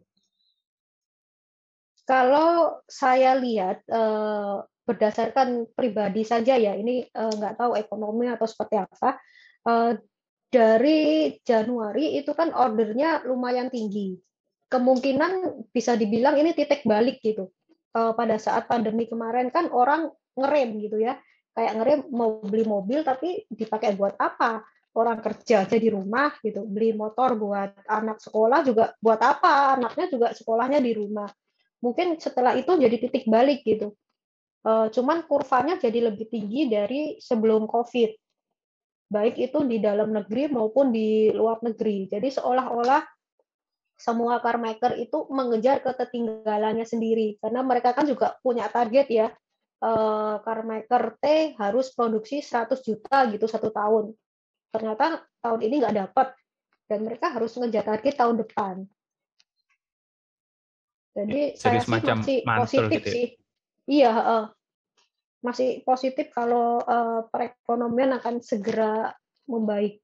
Kalau 2.08 2.80
saya 2.88 3.36
lihat 3.36 3.84
eh, 3.92 4.56
berdasarkan 4.88 5.68
pribadi 5.76 6.24
saja 6.24 6.56
ya, 6.56 6.80
ini 6.80 7.04
eh, 7.04 7.32
nggak 7.36 7.60
tahu 7.60 7.76
ekonomi 7.76 8.32
atau 8.32 8.48
seperti 8.48 8.80
apa. 8.80 9.20
Eh, 10.50 10.58
dari 10.58 11.02
Januari 11.42 12.20
itu 12.20 12.32
kan 12.36 12.54
ordernya 12.54 13.26
lumayan 13.26 13.68
tinggi. 13.74 14.16
Kemungkinan 14.70 15.66
bisa 15.72 15.98
dibilang 15.98 16.38
ini 16.40 16.54
titik 16.54 16.84
balik 16.84 17.22
gitu. 17.22 17.52
Pada 17.96 18.36
saat 18.36 18.68
pandemi 18.68 19.08
kemarin 19.08 19.48
kan 19.56 19.72
orang 19.72 20.12
ngerem 20.36 20.84
gitu 20.84 21.00
ya, 21.00 21.16
kayak 21.56 21.74
ngerem 21.80 22.00
mau 22.12 22.44
beli 22.44 22.68
mobil 22.68 23.08
tapi 23.08 23.48
dipakai 23.48 23.96
buat 23.96 24.20
apa? 24.20 24.68
Orang 24.96 25.24
kerja 25.24 25.64
aja 25.64 25.80
di 25.80 25.88
rumah 25.88 26.36
gitu, 26.44 26.68
beli 26.68 26.92
motor 26.92 27.40
buat 27.40 27.72
anak 27.88 28.20
sekolah 28.20 28.68
juga 28.68 28.92
buat 29.00 29.20
apa? 29.24 29.80
Anaknya 29.80 30.12
juga 30.12 30.28
sekolahnya 30.36 30.84
di 30.84 30.92
rumah 30.92 31.32
mungkin 31.86 32.18
setelah 32.18 32.58
itu 32.58 32.74
jadi 32.74 32.98
titik 32.98 33.30
balik 33.30 33.62
gitu. 33.62 33.94
Uh, 34.66 34.90
cuman 34.90 35.22
kurvanya 35.30 35.78
jadi 35.78 36.10
lebih 36.10 36.26
tinggi 36.26 36.66
dari 36.66 37.22
sebelum 37.22 37.70
COVID. 37.70 38.25
Baik 39.16 39.40
itu 39.40 39.64
di 39.64 39.80
dalam 39.80 40.12
negeri 40.12 40.52
maupun 40.52 40.92
di 40.92 41.32
luar 41.32 41.64
negeri. 41.64 42.12
Jadi 42.12 42.28
seolah-olah 42.36 43.00
semua 43.96 44.44
car 44.44 44.60
maker 44.60 45.00
itu 45.00 45.24
mengejar 45.32 45.80
ketertinggalannya 45.80 46.84
sendiri 46.84 47.40
karena 47.40 47.64
mereka 47.64 47.96
kan 47.96 48.04
juga 48.04 48.36
punya 48.44 48.68
target 48.68 49.08
ya 49.08 49.28
uh, 49.80 50.36
car 50.44 50.68
maker 50.68 51.16
T 51.16 51.56
harus 51.56 51.96
produksi 51.96 52.44
100 52.44 52.76
juta 52.84 53.24
gitu 53.32 53.48
satu 53.48 53.72
tahun 53.72 54.12
ternyata 54.76 55.24
tahun 55.40 55.60
ini 55.64 55.80
nggak 55.80 55.96
dapat 55.96 56.28
dan 56.92 57.08
mereka 57.08 57.32
harus 57.32 57.56
ngejar 57.56 57.88
target 57.88 58.20
tahun 58.20 58.44
depan 58.44 58.84
jadi, 61.16 61.56
Jadi 61.56 61.56
saya 61.56 61.80
semacam 61.80 62.18
sih 62.20 62.38
masih 62.44 62.60
positif 62.60 62.92
gitu 62.92 63.08
ya? 63.08 63.16
sih. 63.16 63.28
Iya, 63.86 64.12
uh, 64.12 64.46
masih 65.46 65.86
positif 65.86 66.34
kalau 66.34 66.82
uh, 66.82 67.30
perekonomian 67.30 68.18
akan 68.18 68.42
segera 68.42 69.14
membaik. 69.46 70.02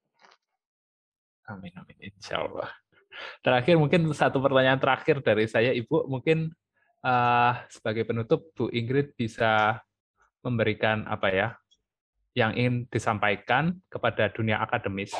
Amin, 1.50 1.74
amin, 1.74 2.14
insya 2.14 2.46
Allah. 2.46 2.70
Terakhir 3.42 3.74
mungkin 3.76 4.06
satu 4.14 4.38
pertanyaan 4.38 4.78
terakhir 4.78 5.18
dari 5.20 5.50
saya, 5.50 5.74
Ibu. 5.74 6.06
Mungkin 6.06 6.54
uh, 7.02 7.52
sebagai 7.66 8.06
penutup, 8.06 8.54
Bu 8.54 8.70
Ingrid 8.70 9.18
bisa 9.18 9.82
memberikan 10.46 11.06
apa 11.10 11.28
ya 11.30 11.48
yang 12.32 12.56
ingin 12.56 12.88
disampaikan 12.88 13.76
kepada 13.92 14.32
dunia 14.32 14.62
akademis 14.64 15.12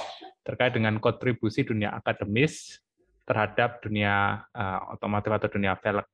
terkait 0.42 0.72
dengan 0.72 0.96
kontribusi 0.96 1.60
dunia 1.62 1.92
akademis 1.92 2.80
terhadap 3.28 3.84
dunia 3.84 4.42
uh, 4.56 4.96
otomotif 4.96 5.30
atau 5.30 5.48
dunia 5.52 5.76
velg, 5.76 6.06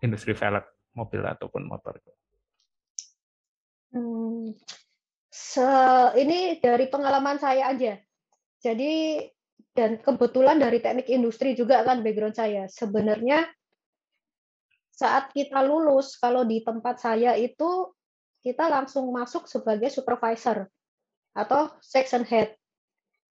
industri 0.00 0.32
velg 0.32 0.64
mobil 0.96 1.20
ataupun 1.20 1.68
motor? 1.68 2.00
Hmm, 3.92 4.56
se 5.28 5.68
ini 6.16 6.56
dari 6.60 6.88
pengalaman 6.88 7.36
saya 7.36 7.72
aja. 7.72 8.00
Jadi 8.62 9.20
dan 9.72 10.00
kebetulan 10.00 10.60
dari 10.60 10.84
teknik 10.84 11.08
industri 11.08 11.56
juga 11.56 11.84
kan 11.84 12.04
background 12.04 12.36
saya. 12.36 12.68
Sebenarnya 12.68 13.48
saat 14.92 15.32
kita 15.32 15.64
lulus 15.64 16.20
kalau 16.20 16.44
di 16.44 16.60
tempat 16.60 17.00
saya 17.00 17.32
itu 17.36 17.92
kita 18.44 18.68
langsung 18.68 19.08
masuk 19.08 19.48
sebagai 19.48 19.88
supervisor 19.88 20.68
atau 21.32 21.72
section 21.80 22.28
head 22.28 22.52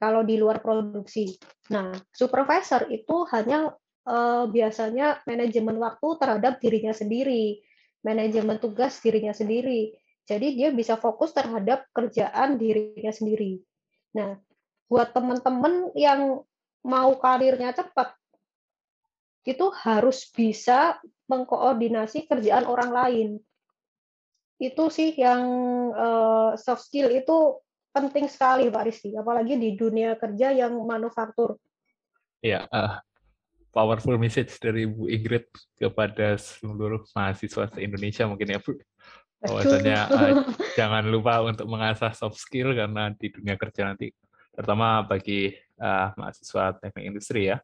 kalau 0.02 0.26
di 0.26 0.42
luar 0.42 0.66
produksi. 0.66 1.38
Nah, 1.70 1.94
supervisor 2.10 2.90
itu 2.90 3.22
hanya 3.30 3.70
uh, 4.10 4.50
biasanya 4.50 5.22
manajemen 5.30 5.78
waktu 5.78 6.08
terhadap 6.18 6.58
dirinya 6.58 6.90
sendiri, 6.90 7.62
manajemen 8.02 8.58
tugas 8.58 8.98
dirinya 8.98 9.30
sendiri. 9.30 9.94
Jadi 10.30 10.56
dia 10.56 10.70
bisa 10.72 10.96
fokus 10.96 11.34
terhadap 11.34 11.90
kerjaan 11.92 12.56
dirinya 12.56 13.12
sendiri. 13.12 13.60
Nah, 14.16 14.38
buat 14.88 15.12
teman-teman 15.16 15.92
yang 15.98 16.44
mau 16.84 17.12
karirnya 17.18 17.74
cepat, 17.74 18.14
itu 19.48 19.74
harus 19.82 20.30
bisa 20.30 21.02
mengkoordinasi 21.26 22.30
kerjaan 22.30 22.70
orang 22.70 22.92
lain. 22.94 23.30
Itu 24.62 24.94
sih 24.94 25.18
yang 25.18 25.42
uh, 25.96 26.54
soft 26.54 26.86
skill 26.86 27.10
itu 27.10 27.58
penting 27.90 28.30
sekali 28.30 28.70
Pak 28.70 28.84
Rizky, 28.86 29.18
apalagi 29.18 29.58
di 29.58 29.74
dunia 29.74 30.14
kerja 30.16 30.54
yang 30.54 30.78
manufaktur. 30.86 31.58
Ya, 32.46 32.70
uh, 32.70 33.02
powerful 33.74 34.20
message 34.22 34.54
dari 34.62 34.86
Bu 34.86 35.10
Ingrid 35.10 35.50
kepada 35.80 36.38
seluruh 36.38 37.02
mahasiswa 37.16 37.72
se-Indonesia 37.74 38.28
mungkin 38.30 38.54
ya 38.54 38.60
Bu. 38.62 38.78
Bahwasanya 39.42 40.00
uh, 40.14 40.34
jangan 40.80 41.04
lupa 41.10 41.42
untuk 41.42 41.66
mengasah 41.66 42.14
soft 42.14 42.38
skill 42.38 42.78
karena 42.78 43.10
di 43.18 43.34
dunia 43.34 43.58
kerja 43.58 43.90
nanti, 43.90 44.14
terutama 44.54 45.02
bagi 45.02 45.50
uh, 45.82 46.14
mahasiswa 46.14 46.78
teknik 46.78 47.06
industri 47.10 47.50
ya, 47.50 47.58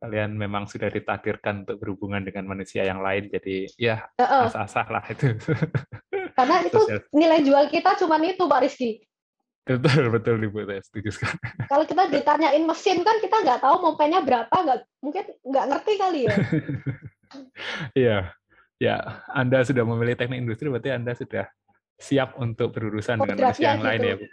kalian 0.00 0.36
memang 0.36 0.68
sudah 0.68 0.92
ditakdirkan 0.92 1.64
untuk 1.64 1.80
berhubungan 1.80 2.20
dengan 2.20 2.48
manusia 2.48 2.84
yang 2.84 3.00
lain, 3.00 3.32
jadi 3.32 3.68
ya 3.80 3.96
asah-asah 4.16 4.86
lah 4.92 5.04
itu. 5.08 5.36
Karena 6.36 6.56
itu 6.64 6.80
nilai 7.12 7.40
jual 7.44 7.68
kita 7.68 8.00
cuma 8.00 8.16
itu 8.20 8.44
Pak 8.44 8.60
Rizky. 8.64 9.04
Betul, 9.60 10.08
betul 10.08 10.40
Ibu, 10.40 10.66
saya 10.66 10.82
setuju 10.82 11.10
sekali. 11.12 11.38
Kalau 11.68 11.84
kita 11.84 12.08
ditanyain 12.08 12.64
mesin 12.64 13.04
kan 13.04 13.20
kita 13.20 13.36
nggak 13.44 13.60
tahu 13.60 13.76
mau 13.84 13.94
berapa, 13.96 14.50
nggak 14.50 14.78
mungkin 15.04 15.24
nggak 15.46 15.64
ngerti 15.68 15.92
kali 16.00 16.20
ya. 16.26 16.34
Iya, 17.94 18.34
ya 18.80 19.22
Anda 19.30 19.62
sudah 19.62 19.84
memilih 19.84 20.16
teknik 20.16 20.40
industri, 20.40 20.72
berarti 20.72 20.90
Anda 20.90 21.12
sudah 21.12 21.44
siap 22.00 22.40
untuk 22.40 22.72
berurusan 22.72 23.20
dengan 23.20 23.52
manusia 23.52 23.76
yang 23.76 23.84
gitu. 23.84 23.86
lain 23.86 24.00
ya 24.00 24.14
Bu. 24.16 24.26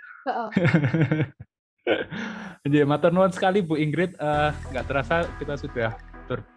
Jadi 2.64 2.78
matur 2.90 3.12
nuwun 3.12 3.36
sekali 3.36 3.60
Bu 3.60 3.76
Ingrid, 3.76 4.16
uh, 4.18 4.56
nggak 4.72 4.86
terasa 4.88 5.28
kita 5.36 5.60
sudah 5.60 5.90
ber, 6.32 6.48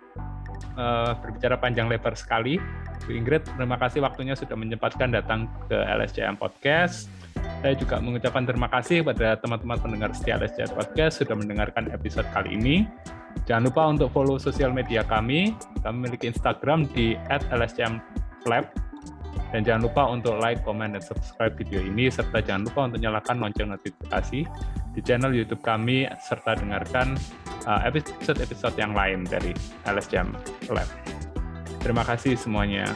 uh, 0.79 1.19
berbicara 1.19 1.59
panjang 1.59 1.91
lebar 1.91 2.15
sekali. 2.15 2.63
Bu 3.03 3.11
Ingrid, 3.11 3.43
terima 3.43 3.75
kasih 3.75 4.07
waktunya 4.07 4.39
sudah 4.39 4.55
menyempatkan 4.55 5.11
datang 5.11 5.51
ke 5.67 5.75
LSCM 5.75 6.39
Podcast 6.39 7.11
saya 7.61 7.75
juga 7.77 7.99
mengucapkan 7.99 8.47
terima 8.47 8.71
kasih 8.71 9.03
kepada 9.05 9.37
teman-teman 9.43 9.79
pendengar 9.83 10.11
setia 10.15 10.39
LSJ 10.41 10.73
Podcast 10.73 11.21
sudah 11.21 11.37
mendengarkan 11.37 11.91
episode 11.93 12.25
kali 12.33 12.57
ini. 12.57 12.89
Jangan 13.45 13.63
lupa 13.69 13.83
untuk 13.91 14.09
follow 14.15 14.39
sosial 14.39 14.71
media 14.71 15.03
kami. 15.03 15.53
Kami 15.83 15.95
memiliki 16.07 16.31
Instagram 16.31 16.87
di 16.95 17.19
@lsjmlab. 17.29 18.65
Dan 19.51 19.67
jangan 19.67 19.83
lupa 19.83 20.03
untuk 20.07 20.39
like, 20.39 20.63
comment, 20.63 20.95
dan 20.95 21.03
subscribe 21.03 21.59
video 21.59 21.83
ini, 21.83 22.07
serta 22.07 22.39
jangan 22.39 22.71
lupa 22.71 22.81
untuk 22.87 23.03
nyalakan 23.03 23.43
lonceng 23.43 23.75
notifikasi 23.75 24.47
di 24.95 25.01
channel 25.03 25.35
YouTube 25.35 25.59
kami, 25.63 26.07
serta 26.23 26.55
dengarkan 26.55 27.19
uh, 27.67 27.83
episode-episode 27.83 28.79
yang 28.79 28.95
lain 28.95 29.27
dari 29.27 29.51
LSJM 29.91 30.31
Lab. 30.71 30.87
Terima 31.83 32.07
kasih 32.07 32.39
semuanya. 32.39 32.87